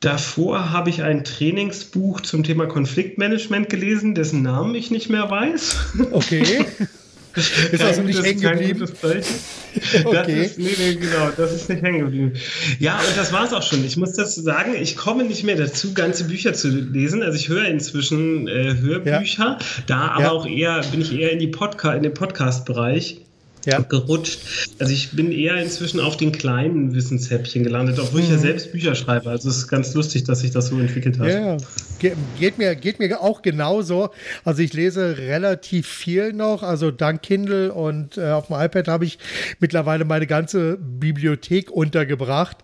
[0.00, 5.76] Davor habe ich ein Trainingsbuch zum Thema Konfliktmanagement gelesen, dessen Namen ich nicht mehr weiß.
[6.12, 6.64] Okay.
[7.72, 8.82] ist also nicht hängen geblieben?
[10.04, 10.44] okay.
[10.44, 12.32] Ist, nee, nee, genau, das ist nicht hängen geblieben.
[12.78, 13.84] Ja, und das war es auch schon.
[13.84, 17.22] Ich muss das sagen, ich komme nicht mehr dazu, ganze Bücher zu lesen.
[17.22, 19.82] Also ich höre inzwischen äh, Hörbücher, ja.
[19.86, 20.30] da aber ja.
[20.30, 23.20] auch eher, bin ich eher in, die Podca in den Podcast-Bereich
[23.66, 23.80] ja.
[23.80, 24.40] gerutscht.
[24.78, 28.24] Also ich bin eher inzwischen auf den kleinen Wissenshäppchen gelandet, obwohl mhm.
[28.26, 28.42] ich ja mhm.
[28.42, 29.30] selbst Bücher schreibe.
[29.30, 31.28] Also es ist ganz lustig, dass sich das so entwickelt hat.
[31.28, 31.56] Ja,
[32.00, 34.10] geht mir, geht mir auch genauso.
[34.44, 36.62] Also ich lese relativ viel noch.
[36.62, 39.18] Also dank Kindle und äh, auf dem iPad habe ich
[39.58, 42.58] mittlerweile meine ganze Bibliothek untergebracht.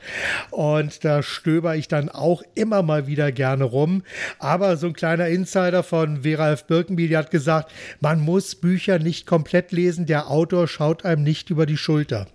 [0.50, 4.02] Und da stöber ich dann auch immer mal wieder gerne rum.
[4.38, 6.64] Aber so ein kleiner Insider von Vera F.
[6.64, 7.70] Birkenbiel, die hat gesagt,
[8.00, 10.06] man muss Bücher nicht komplett lesen.
[10.06, 12.26] Der Autor schaut einem nicht über die Schulter.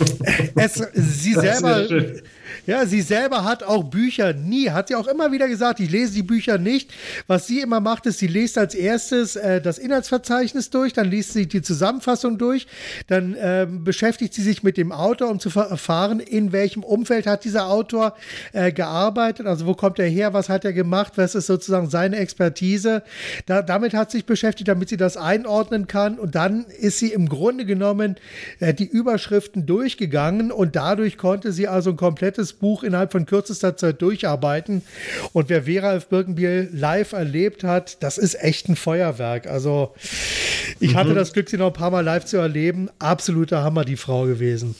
[0.54, 1.86] es, sie selber
[2.66, 6.14] ja, sie selber hat auch Bücher nie, hat sie auch immer wieder gesagt, ich lese
[6.14, 6.90] die Bücher nicht.
[7.26, 11.32] Was sie immer macht, ist, sie liest als erstes äh, das Inhaltsverzeichnis durch, dann liest
[11.32, 12.66] sie die Zusammenfassung durch,
[13.06, 17.44] dann äh, beschäftigt sie sich mit dem Autor, um zu erfahren, in welchem Umfeld hat
[17.44, 18.14] dieser Autor
[18.52, 22.16] äh, gearbeitet, also wo kommt er her, was hat er gemacht, was ist sozusagen seine
[22.16, 23.02] Expertise.
[23.46, 27.12] Da, damit hat sie sich beschäftigt, damit sie das einordnen kann und dann ist sie
[27.12, 28.16] im Grunde genommen
[28.60, 33.26] äh, die Überschriften durchgegangen und dadurch konnte sie also ein komplettes dieses Buch innerhalb von
[33.26, 34.82] kürzester Zeit durcharbeiten.
[35.32, 36.06] Und wer Vera F.
[36.06, 39.46] Birkenbiel live erlebt hat, das ist echt ein Feuerwerk.
[39.46, 39.94] Also
[40.78, 40.96] ich mhm.
[40.96, 42.90] hatte das Glück, sie noch ein paar Mal live zu erleben.
[42.98, 44.74] Absoluter Hammer, die Frau gewesen.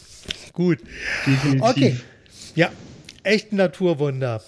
[0.52, 0.78] Gut.
[1.26, 1.62] Definitiv.
[1.62, 1.96] Okay.
[2.54, 2.70] Ja,
[3.22, 4.42] echt ein Naturwunder.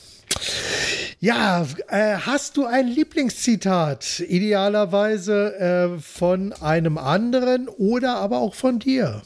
[1.20, 4.20] Ja, äh, hast du ein Lieblingszitat?
[4.20, 5.54] Idealerweise
[5.94, 9.22] äh, von einem anderen oder aber auch von dir?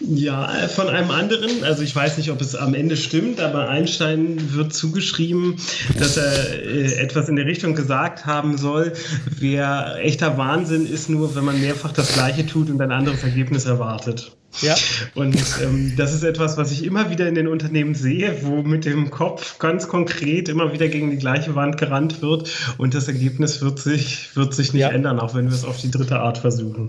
[0.00, 4.54] Ja, von einem anderen, also ich weiß nicht, ob es am Ende stimmt, aber Einstein
[4.54, 5.56] wird zugeschrieben,
[5.98, 8.92] dass er äh, etwas in der Richtung gesagt haben soll,
[9.38, 13.64] wer echter Wahnsinn ist nur, wenn man mehrfach das Gleiche tut und ein anderes Ergebnis
[13.64, 14.32] erwartet.
[14.60, 14.74] Ja.
[15.14, 18.84] Und ähm, das ist etwas, was ich immer wieder in den Unternehmen sehe, wo mit
[18.84, 23.62] dem Kopf ganz konkret immer wieder gegen die gleiche Wand gerannt wird und das Ergebnis
[23.62, 24.90] wird sich, wird sich nicht ja.
[24.90, 26.88] ändern, auch wenn wir es auf die dritte Art versuchen.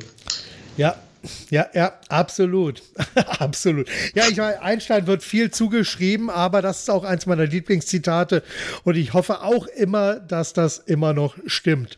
[0.76, 0.96] Ja,
[1.50, 2.82] ja, ja, absolut.
[3.40, 3.88] absolut.
[4.14, 8.44] Ja, ich meine, Einstein wird viel zugeschrieben, aber das ist auch eins meiner Lieblingszitate
[8.84, 11.98] und ich hoffe auch immer, dass das immer noch stimmt.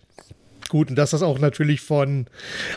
[0.70, 2.26] Gut, und dass das auch natürlich von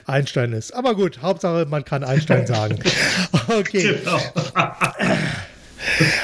[0.05, 0.73] Einstein ist.
[0.73, 2.79] Aber gut, Hauptsache, man kann Einstein sagen.
[3.49, 3.99] Okay.
[3.99, 4.21] Genau.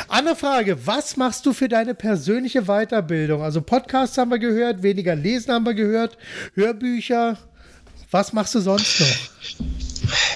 [0.08, 3.42] Andere Frage, was machst du für deine persönliche Weiterbildung?
[3.42, 6.18] Also Podcasts haben wir gehört, weniger Lesen haben wir gehört,
[6.54, 7.38] Hörbücher.
[8.10, 9.83] Was machst du sonst noch?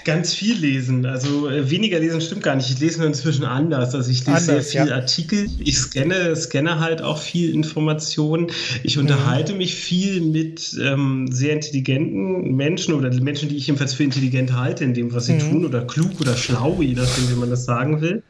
[0.05, 1.07] Ganz viel lesen.
[1.07, 2.71] Also äh, weniger lesen stimmt gar nicht.
[2.71, 3.95] Ich lese nur inzwischen anders.
[3.95, 4.97] Also ich lese anders, sehr viel ja.
[4.97, 5.49] Artikel.
[5.59, 8.49] Ich scanne, scanne halt auch viel Informationen.
[8.83, 9.03] Ich mhm.
[9.03, 14.53] unterhalte mich viel mit ähm, sehr intelligenten Menschen oder Menschen, die ich jedenfalls für intelligent
[14.53, 15.51] halte in dem, was sie mhm.
[15.51, 18.23] tun oder klug oder schlau, je nachdem, wie man das sagen will.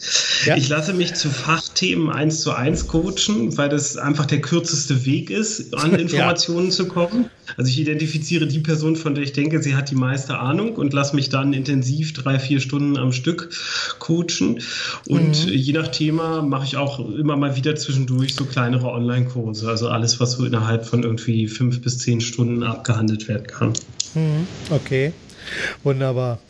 [0.45, 0.57] Ja.
[0.57, 5.31] Ich lasse mich zu Fachthemen eins zu eins coachen, weil das einfach der kürzeste Weg
[5.31, 6.73] ist, an Informationen ja.
[6.73, 7.31] zu kommen.
[7.57, 10.93] Also ich identifiziere die Person, von der ich denke, sie hat die meiste Ahnung und
[10.93, 13.51] lasse mich dann intensiv drei, vier Stunden am Stück
[13.99, 14.61] coachen.
[15.07, 15.53] Und mhm.
[15.53, 19.69] je nach Thema mache ich auch immer mal wieder zwischendurch so kleinere Online-Kurse.
[19.69, 23.73] Also alles, was so innerhalb von irgendwie fünf bis zehn Stunden abgehandelt werden kann.
[24.15, 24.47] Mhm.
[24.71, 25.13] Okay.
[25.83, 26.41] Wunderbar.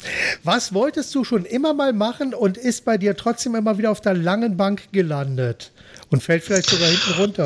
[0.42, 4.00] Was wolltest du schon immer mal machen und ist bei dir trotzdem immer wieder auf
[4.00, 5.70] der langen Bank gelandet
[6.10, 7.44] und fällt vielleicht sogar hinten runter?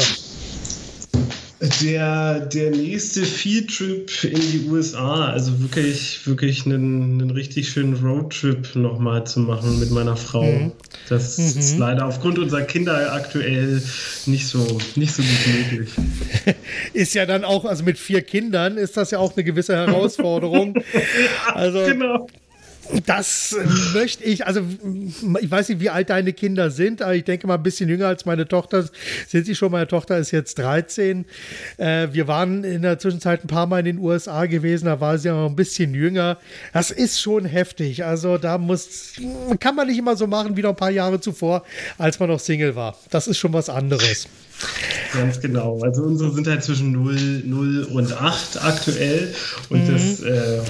[1.80, 8.74] Der, der nächste Fieldtrip in die USA, also wirklich, wirklich einen, einen richtig schönen Roadtrip
[8.74, 10.42] nochmal zu machen mit meiner Frau.
[10.42, 10.72] Mhm.
[11.08, 11.44] Das mhm.
[11.44, 13.80] ist leider aufgrund unserer Kinder aktuell
[14.26, 15.90] nicht so, nicht so gut möglich.
[16.94, 20.82] Ist ja dann auch, also mit vier Kindern ist das ja auch eine gewisse Herausforderung.
[21.54, 22.26] also, genau.
[23.06, 23.56] Das
[23.94, 24.60] möchte ich, also
[25.40, 28.08] ich weiß nicht, wie alt deine Kinder sind, aber ich denke mal ein bisschen jünger
[28.08, 28.84] als meine Tochter
[29.28, 29.72] sind sie schon.
[29.72, 31.24] Meine Tochter ist jetzt 13.
[31.78, 35.18] Äh, wir waren in der Zwischenzeit ein paar Mal in den USA gewesen, da war
[35.18, 36.38] sie auch ein bisschen jünger.
[36.72, 38.04] Das ist schon heftig.
[38.04, 39.14] Also da muss,
[39.60, 41.64] kann man nicht immer so machen wie noch ein paar Jahre zuvor,
[41.98, 42.96] als man noch Single war.
[43.10, 44.28] Das ist schon was anderes.
[45.12, 45.80] Ganz genau.
[45.82, 49.34] Also unsere sind halt zwischen 0, 0 und 8 aktuell
[49.68, 49.92] und mhm.
[49.92, 50.60] das äh,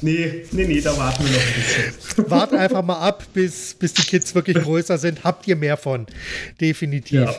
[0.00, 2.30] Nee, nee, nee, da warten wir noch ein bisschen.
[2.30, 5.24] Wart einfach mal ab, bis, bis die Kids wirklich größer sind.
[5.24, 6.06] Habt ihr mehr von.
[6.60, 7.20] Definitiv.
[7.20, 7.34] Ja.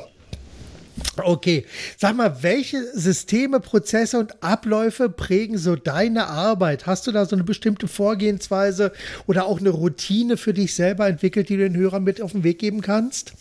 [1.17, 1.65] Okay,
[1.97, 6.86] sag mal, welche Systeme, Prozesse und Abläufe prägen so deine Arbeit?
[6.86, 8.91] Hast du da so eine bestimmte Vorgehensweise
[9.27, 12.43] oder auch eine Routine für dich selber entwickelt, die du den Hörern mit auf den
[12.43, 13.34] Weg geben kannst?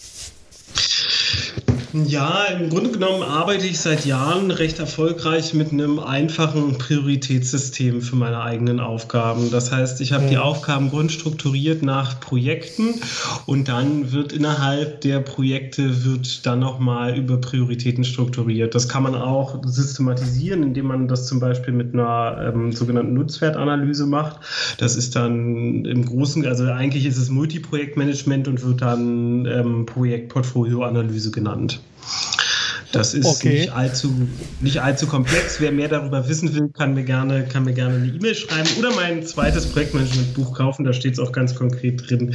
[2.06, 8.16] Ja, im Grunde genommen arbeite ich seit Jahren recht erfolgreich mit einem einfachen Prioritätssystem für
[8.16, 9.50] meine eigenen Aufgaben.
[9.50, 12.94] Das heißt, ich habe die Aufgaben grundstrukturiert nach Projekten
[13.44, 18.74] und dann wird innerhalb der Projekte wird dann nochmal über Prioritäten strukturiert.
[18.74, 24.06] Das kann man auch systematisieren, indem man das zum Beispiel mit einer ähm, sogenannten Nutzwertanalyse
[24.06, 24.40] macht.
[24.78, 29.85] Das ist dann im Großen, also eigentlich ist es Multiprojektmanagement und wird dann ähm,
[30.62, 31.81] Projektportfolioanalyse genannt.
[32.92, 33.61] Das ist okay.
[33.61, 34.12] nicht, allzu,
[34.61, 35.61] nicht allzu komplex.
[35.61, 38.94] Wer mehr darüber wissen will, kann mir gerne, kann mir gerne eine E-Mail schreiben oder
[38.94, 40.85] mein zweites Projektmanagement-Buch kaufen.
[40.85, 42.35] Da steht es auch ganz konkret drin,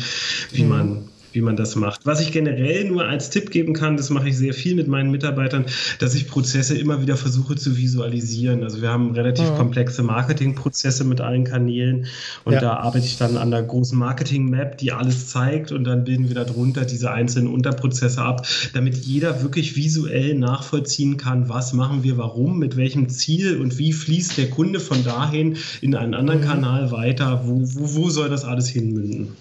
[0.52, 0.70] wie mhm.
[0.70, 2.04] man wie man das macht.
[2.04, 5.12] Was ich generell nur als Tipp geben kann, das mache ich sehr viel mit meinen
[5.12, 5.66] Mitarbeitern,
[6.00, 8.64] dass ich Prozesse immer wieder versuche zu visualisieren.
[8.64, 9.56] Also wir haben relativ ja.
[9.56, 12.08] komplexe Marketingprozesse mit allen Kanälen
[12.44, 12.60] und ja.
[12.60, 16.36] da arbeite ich dann an der großen Marketing-Map, die alles zeigt und dann bilden wir
[16.36, 22.58] darunter diese einzelnen Unterprozesse ab, damit jeder wirklich visuell nachvollziehen kann, was machen wir, warum,
[22.58, 26.46] mit welchem Ziel und wie fließt der Kunde von dahin in einen anderen mhm.
[26.46, 29.36] Kanal weiter, wo, wo, wo soll das alles hinmünden.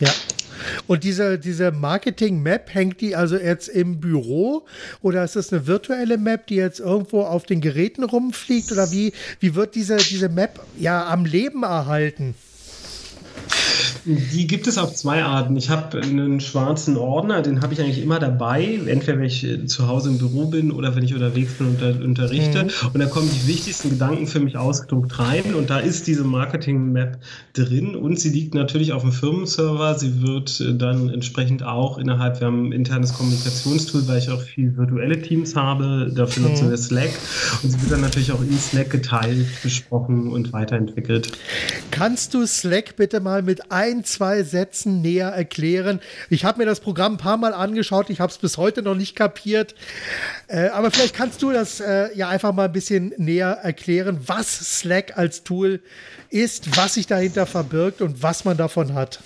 [0.00, 0.08] Ja,
[0.86, 4.64] und diese, diese Marketing-Map, hängt die also jetzt im Büro
[5.02, 9.12] oder ist das eine virtuelle Map, die jetzt irgendwo auf den Geräten rumfliegt oder wie,
[9.40, 12.34] wie wird diese, diese Map ja am Leben erhalten?
[14.04, 15.56] Die gibt es auf zwei Arten.
[15.56, 19.66] Ich habe einen schwarzen Ordner, den habe ich eigentlich immer dabei, entweder wenn ich äh,
[19.66, 22.64] zu Hause im Büro bin oder wenn ich unterwegs bin und unter, unterrichte.
[22.64, 22.70] Mhm.
[22.94, 27.18] Und da kommen die wichtigsten Gedanken für mich ausgedruckt rein und da ist diese Marketing-Map
[27.52, 29.98] drin und sie liegt natürlich auf dem Firmenserver.
[29.98, 34.40] Sie wird äh, dann entsprechend auch innerhalb, wir haben ein internes Kommunikationstool, weil ich auch
[34.40, 36.70] viel virtuelle Teams habe, dafür nutzen mhm.
[36.70, 37.10] wir Slack
[37.62, 41.32] und sie wird dann natürlich auch in Slack geteilt, besprochen und weiterentwickelt.
[41.90, 46.00] Kannst du Slack bitte mal mit ein ein, zwei Sätzen näher erklären?
[46.28, 48.94] Ich habe mir das Programm ein paar Mal angeschaut, ich habe es bis heute noch
[48.94, 49.74] nicht kapiert.
[50.48, 54.78] Äh, aber vielleicht kannst du das äh, ja einfach mal ein bisschen näher erklären, was
[54.78, 55.80] Slack als Tool
[56.30, 59.20] ist, was sich dahinter verbirgt und was man davon hat.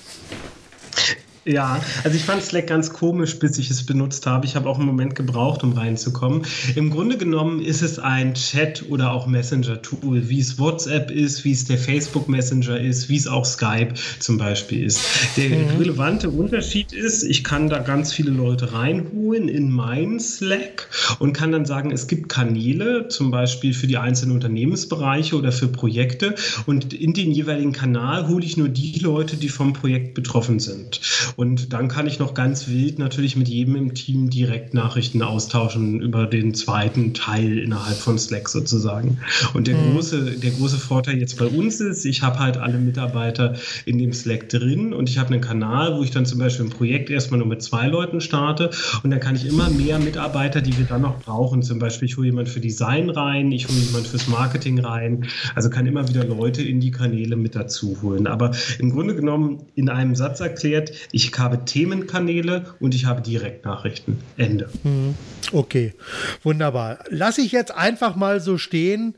[1.44, 4.46] Ja, also ich fand Slack ganz komisch, bis ich es benutzt habe.
[4.46, 6.42] Ich habe auch einen Moment gebraucht, um reinzukommen.
[6.74, 11.52] Im Grunde genommen ist es ein Chat- oder auch Messenger-Tool, wie es WhatsApp ist, wie
[11.52, 15.00] es der Facebook Messenger ist, wie es auch Skype zum Beispiel ist.
[15.36, 15.78] Der mhm.
[15.78, 21.52] relevante Unterschied ist, ich kann da ganz viele Leute reinholen in meinen Slack und kann
[21.52, 26.34] dann sagen, es gibt Kanäle, zum Beispiel für die einzelnen Unternehmensbereiche oder für Projekte.
[26.64, 31.00] Und in den jeweiligen Kanal hole ich nur die Leute, die vom Projekt betroffen sind.
[31.36, 36.00] Und dann kann ich noch ganz wild natürlich mit jedem im Team direkt Nachrichten austauschen
[36.00, 39.18] über den zweiten Teil innerhalb von Slack sozusagen.
[39.54, 39.92] Und der, mhm.
[39.92, 44.12] große, der große Vorteil jetzt bei uns ist, ich habe halt alle Mitarbeiter in dem
[44.12, 47.38] Slack drin und ich habe einen Kanal, wo ich dann zum Beispiel ein Projekt erstmal
[47.38, 48.70] nur mit zwei Leuten starte
[49.02, 52.16] und dann kann ich immer mehr Mitarbeiter, die wir dann noch brauchen, zum Beispiel ich
[52.16, 56.24] hole jemand für Design rein, ich hole jemand fürs Marketing rein, also kann immer wieder
[56.24, 58.26] Leute in die Kanäle mit dazu holen.
[58.26, 63.22] Aber im Grunde genommen in einem Satz erklärt, ich ich habe Themenkanäle und ich habe
[63.22, 64.18] Direktnachrichten.
[64.36, 64.68] Ende.
[64.82, 65.14] Mhm.
[65.52, 65.94] Okay,
[66.42, 66.98] wunderbar.
[67.08, 69.14] Lasse ich jetzt einfach mal so stehen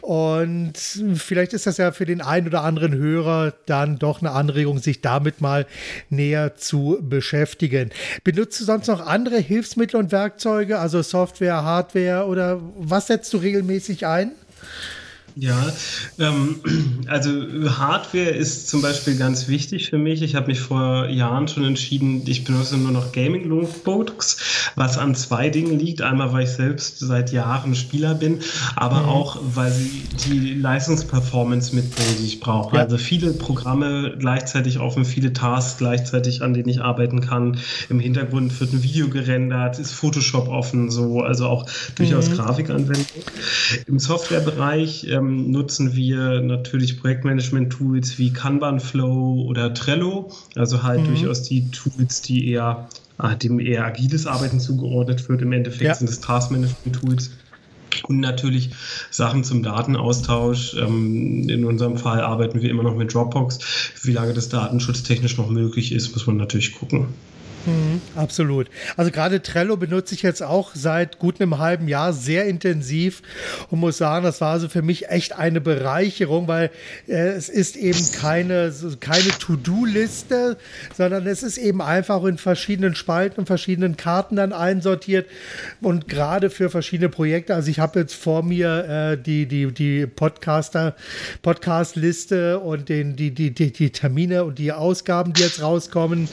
[0.00, 0.72] und
[1.14, 5.00] vielleicht ist das ja für den einen oder anderen Hörer dann doch eine Anregung, sich
[5.00, 5.66] damit mal
[6.08, 7.90] näher zu beschäftigen.
[8.24, 13.38] Benutzt du sonst noch andere Hilfsmittel und Werkzeuge, also Software, Hardware oder was setzt du
[13.38, 14.32] regelmäßig ein?
[15.36, 15.72] Ja,
[16.18, 16.56] ähm,
[17.06, 17.30] also
[17.78, 20.22] Hardware ist zum Beispiel ganz wichtig für mich.
[20.22, 25.14] Ich habe mich vor Jahren schon entschieden, ich benutze nur noch Gaming Notebooks, was an
[25.14, 26.02] zwei Dingen liegt.
[26.02, 28.40] Einmal, weil ich selbst seit Jahren Spieler bin,
[28.76, 29.08] aber mhm.
[29.08, 32.76] auch, weil sie die Leistungsperformance mitbringen, die ich brauche.
[32.76, 32.82] Ja.
[32.82, 37.58] Also viele Programme gleichzeitig offen, viele Tasks gleichzeitig, an denen ich arbeiten kann.
[37.88, 42.34] Im Hintergrund wird ein Video gerendert, ist Photoshop offen, so, also auch durchaus mhm.
[42.34, 43.06] Grafikanwendung.
[43.86, 51.06] Im Softwarebereich ähm, nutzen wir natürlich Projektmanagement-Tools wie Kanban Flow oder Trello, also halt mhm.
[51.06, 52.88] durchaus die Tools, die eher
[53.18, 55.42] ah, dem eher agiles Arbeiten zugeordnet wird.
[55.42, 55.94] Im Endeffekt ja.
[55.94, 57.30] sind es Taskmanagement-Tools.
[58.04, 58.70] Und natürlich
[59.10, 60.74] Sachen zum Datenaustausch.
[60.74, 63.58] Ähm, in unserem Fall arbeiten wir immer noch mit Dropbox.
[64.02, 67.08] Wie lange das datenschutztechnisch noch möglich ist, muss man natürlich gucken.
[67.66, 68.68] Mhm, absolut.
[68.96, 73.22] Also gerade Trello benutze ich jetzt auch seit gut einem halben Jahr sehr intensiv
[73.70, 76.70] und muss sagen, das war also für mich echt eine Bereicherung, weil
[77.06, 80.56] äh, es ist eben keine, keine To-Do-Liste,
[80.96, 85.26] sondern es ist eben einfach in verschiedenen Spalten und verschiedenen Karten dann einsortiert
[85.82, 87.54] und gerade für verschiedene Projekte.
[87.54, 90.96] Also ich habe jetzt vor mir äh, die, die, die Podcaster,
[91.42, 96.28] Podcast-Liste und den, die, die, die, die Termine und die Ausgaben, die jetzt rauskommen.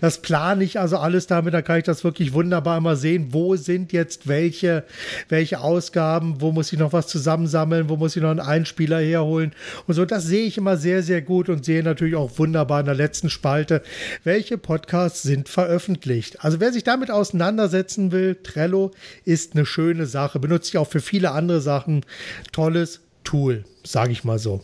[0.00, 3.28] Das plane ich ich also alles damit, da kann ich das wirklich wunderbar mal sehen,
[3.30, 4.84] wo sind jetzt welche,
[5.28, 9.52] welche Ausgaben, wo muss ich noch was zusammensammeln, wo muss ich noch einen Einspieler herholen
[9.86, 10.04] und so.
[10.04, 13.30] Das sehe ich immer sehr, sehr gut und sehe natürlich auch wunderbar in der letzten
[13.30, 13.82] Spalte,
[14.24, 16.44] welche Podcasts sind veröffentlicht.
[16.44, 18.90] Also wer sich damit auseinandersetzen will, Trello
[19.24, 22.04] ist eine schöne Sache, benutze ich auch für viele andere Sachen.
[22.52, 24.62] Tolles Tool, sage ich mal so.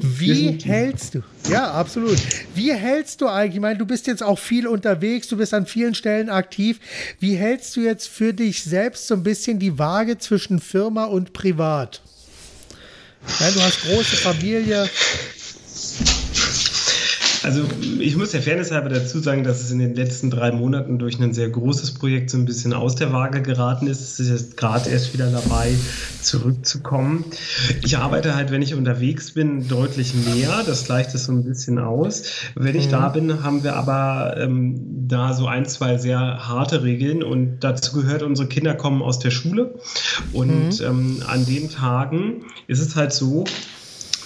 [0.00, 2.18] Wie hältst du, ja, absolut.
[2.54, 5.66] Wie hältst du eigentlich, ich meine, du bist jetzt auch viel unterwegs, du bist an
[5.66, 6.80] vielen Stellen aktiv.
[7.20, 11.32] Wie hältst du jetzt für dich selbst so ein bisschen die Waage zwischen Firma und
[11.32, 12.02] Privat?
[13.40, 14.88] Ja, du hast große Familie.
[17.42, 17.68] Also
[18.00, 21.20] ich muss der Fairness halber dazu sagen, dass es in den letzten drei Monaten durch
[21.20, 24.00] ein sehr großes Projekt so ein bisschen aus der Waage geraten ist.
[24.00, 25.72] Es ist jetzt gerade erst wieder dabei,
[26.22, 27.24] zurückzukommen.
[27.82, 30.62] Ich arbeite halt, wenn ich unterwegs bin, deutlich mehr.
[30.66, 32.24] Das gleicht es so ein bisschen aus.
[32.54, 32.90] Wenn ich mhm.
[32.90, 37.92] da bin, haben wir aber ähm, da so ein, zwei sehr harte Regeln und dazu
[37.92, 39.74] gehört, unsere Kinder kommen aus der Schule
[40.32, 40.86] und mhm.
[40.86, 43.44] ähm, an den Tagen ist es halt so,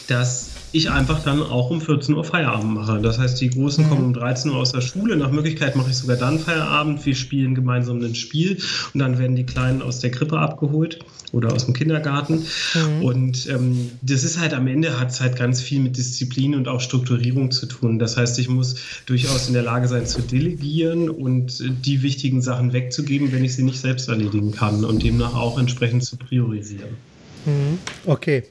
[0.08, 3.00] dass ich einfach dann auch um 14 Uhr Feierabend mache.
[3.00, 3.88] Das heißt, die Großen mhm.
[3.88, 5.16] kommen um 13 Uhr aus der Schule.
[5.16, 7.04] Nach Möglichkeit mache ich sogar dann Feierabend.
[7.04, 8.58] Wir spielen gemeinsam ein Spiel
[8.94, 11.00] und dann werden die Kleinen aus der Krippe abgeholt
[11.32, 12.44] oder aus dem Kindergarten.
[12.74, 13.04] Mhm.
[13.04, 16.68] Und ähm, das ist halt am Ende hat es halt ganz viel mit Disziplin und
[16.68, 17.98] auch Strukturierung zu tun.
[17.98, 22.72] Das heißt, ich muss durchaus in der Lage sein zu delegieren und die wichtigen Sachen
[22.72, 27.11] wegzugeben, wenn ich sie nicht selbst erledigen kann und demnach auch entsprechend zu priorisieren.
[27.44, 27.78] Mhm.
[28.06, 28.44] Okay.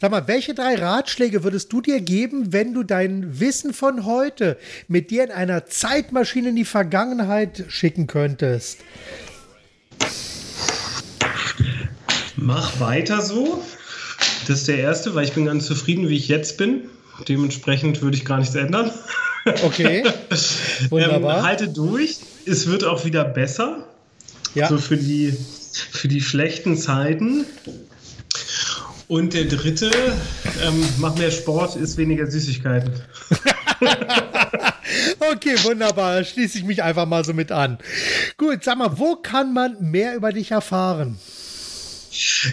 [0.00, 4.56] Sag mal, welche drei Ratschläge würdest du dir geben, wenn du dein Wissen von heute
[4.88, 8.78] mit dir in einer Zeitmaschine in die Vergangenheit schicken könntest?
[12.36, 13.62] Mach weiter so.
[14.46, 16.82] Das ist der erste, weil ich bin ganz zufrieden, wie ich jetzt bin.
[17.28, 18.90] Dementsprechend würde ich gar nichts ändern.
[19.64, 20.04] Okay.
[20.90, 21.38] Wunderbar.
[21.38, 22.18] ähm, halte durch.
[22.44, 23.88] Es wird auch wieder besser.
[24.54, 24.68] Ja.
[24.68, 25.36] So für die,
[25.92, 27.46] für die schlechten Zeiten.
[29.08, 29.90] Und der dritte,
[30.64, 32.92] ähm, mach mehr Sport, isst weniger Süßigkeiten.
[35.32, 36.24] okay, wunderbar.
[36.24, 37.78] Schließe ich mich einfach mal so mit an.
[38.36, 41.18] Gut, sag mal, wo kann man mehr über dich erfahren?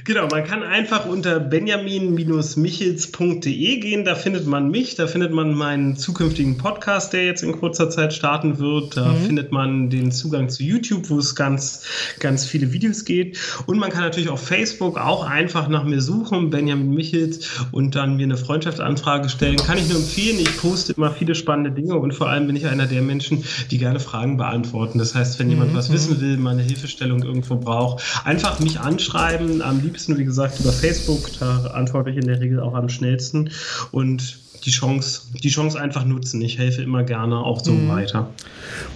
[0.03, 5.95] Genau, man kann einfach unter benjamin-michels.de gehen, da findet man mich, da findet man meinen
[5.95, 9.25] zukünftigen Podcast, der jetzt in kurzer Zeit starten wird, da mhm.
[9.25, 11.83] findet man den Zugang zu YouTube, wo es ganz,
[12.19, 16.49] ganz viele Videos geht und man kann natürlich auf Facebook auch einfach nach mir suchen,
[16.49, 19.57] Benjamin Michels und dann mir eine Freundschaftsanfrage stellen.
[19.57, 22.67] Kann ich nur empfehlen, ich poste immer viele spannende Dinge und vor allem bin ich
[22.67, 24.99] einer der Menschen, die gerne Fragen beantworten.
[24.99, 25.77] Das heißt, wenn jemand mhm.
[25.77, 30.59] was wissen will, mal eine Hilfestellung irgendwo braucht, einfach mich anschreiben, am liebsten, wie gesagt,
[30.59, 31.29] über Facebook.
[31.39, 33.49] Da antworte ich in der Regel auch am schnellsten.
[33.91, 36.41] Und die Chance, die Chance einfach nutzen.
[36.41, 37.89] Ich helfe immer gerne auch so mhm.
[37.89, 38.29] weiter.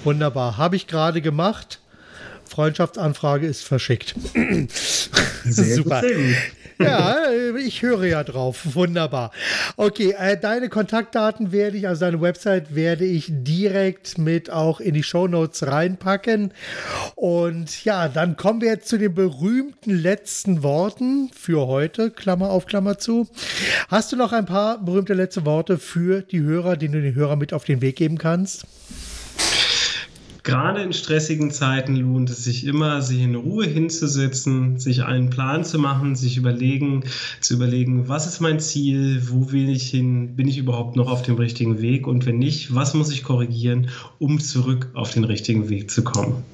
[0.04, 0.58] Wunderbar.
[0.58, 1.80] Habe ich gerade gemacht.
[2.46, 4.16] Freundschaftsanfrage ist verschickt.
[5.44, 6.02] Sehr Super.
[6.02, 6.12] Gut,
[6.80, 7.18] ja,
[7.58, 8.76] ich höre ja drauf.
[8.76, 9.32] Wunderbar.
[9.76, 14.94] Okay, äh, deine Kontaktdaten werde ich, also deine Website werde ich direkt mit auch in
[14.94, 16.54] die Show Notes reinpacken.
[17.16, 22.12] Und ja, dann kommen wir jetzt zu den berühmten letzten Worten für heute.
[22.12, 23.28] Klammer auf, Klammer zu.
[23.90, 27.40] Hast du noch ein paar berühmte letzte Worte für die Hörer, die du den Hörern
[27.40, 28.66] mit auf den Weg geben kannst?
[30.48, 35.66] Gerade in stressigen Zeiten lohnt es sich immer, sich in Ruhe hinzusetzen, sich einen Plan
[35.66, 37.04] zu machen, sich überlegen,
[37.42, 41.22] zu überlegen, was ist mein Ziel, wo will ich hin, bin ich überhaupt noch auf
[41.22, 43.90] dem richtigen Weg und wenn nicht, was muss ich korrigieren,
[44.20, 46.46] um zurück auf den richtigen Weg zu kommen.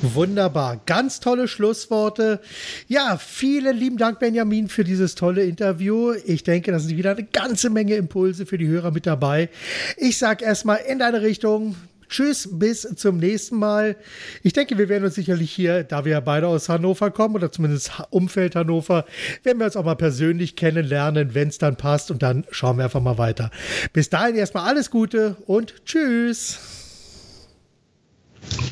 [0.00, 2.40] Wunderbar, ganz tolle Schlussworte.
[2.88, 6.14] Ja, vielen lieben Dank, Benjamin, für dieses tolle Interview.
[6.24, 9.50] Ich denke, da sind wieder eine ganze Menge Impulse für die Hörer mit dabei.
[9.98, 11.76] Ich sage erstmal in deine Richtung,
[12.08, 13.96] Tschüss, bis zum nächsten Mal.
[14.42, 17.50] Ich denke, wir werden uns sicherlich hier, da wir ja beide aus Hannover kommen oder
[17.50, 19.04] zumindest Umfeld Hannover,
[19.42, 22.84] werden wir uns auch mal persönlich kennenlernen, wenn es dann passt und dann schauen wir
[22.84, 23.50] einfach mal weiter.
[23.92, 26.58] Bis dahin erstmal alles Gute und Tschüss.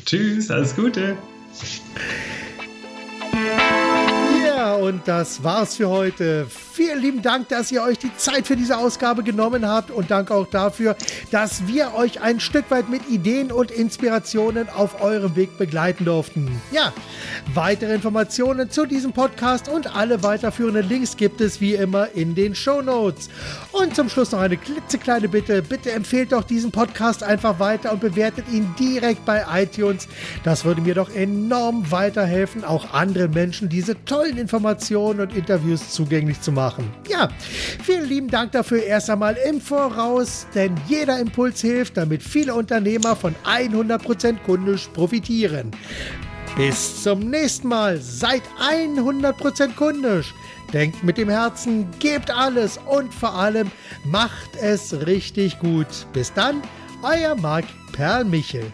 [0.05, 1.17] Tschüss, alles Gute.
[4.45, 6.47] Ja, und das war's für heute.
[6.75, 10.33] Vielen lieben Dank, dass ihr euch die Zeit für diese Ausgabe genommen habt und danke
[10.33, 10.95] auch dafür,
[11.29, 16.49] dass wir euch ein Stück weit mit Ideen und Inspirationen auf eurem Weg begleiten durften.
[16.71, 16.91] Ja,
[17.53, 22.55] weitere Informationen zu diesem Podcast und alle weiterführenden Links gibt es wie immer in den
[22.55, 23.29] Show Notes.
[23.71, 25.61] Und zum Schluss noch eine klitzekleine Bitte.
[25.61, 30.07] Bitte empfehlt doch diesen Podcast einfach weiter und bewertet ihn direkt bei iTunes.
[30.43, 36.41] Das würde mir doch enorm weiterhelfen, auch anderen Menschen diese tollen Informationen und Interviews zugänglich
[36.41, 36.89] zu machen machen.
[37.09, 37.27] Ja,
[37.83, 43.15] vielen lieben Dank dafür erst einmal im Voraus, denn jeder Impuls hilft, damit viele Unternehmer
[43.15, 45.71] von 100% kundisch profitieren.
[46.55, 47.99] Bis zum nächsten Mal.
[47.99, 50.33] Seid 100% kundisch.
[50.71, 53.69] Denkt mit dem Herzen, gebt alles und vor allem
[54.05, 55.87] macht es richtig gut.
[56.13, 56.61] Bis dann,
[57.03, 58.71] euer Marc Perlmichel.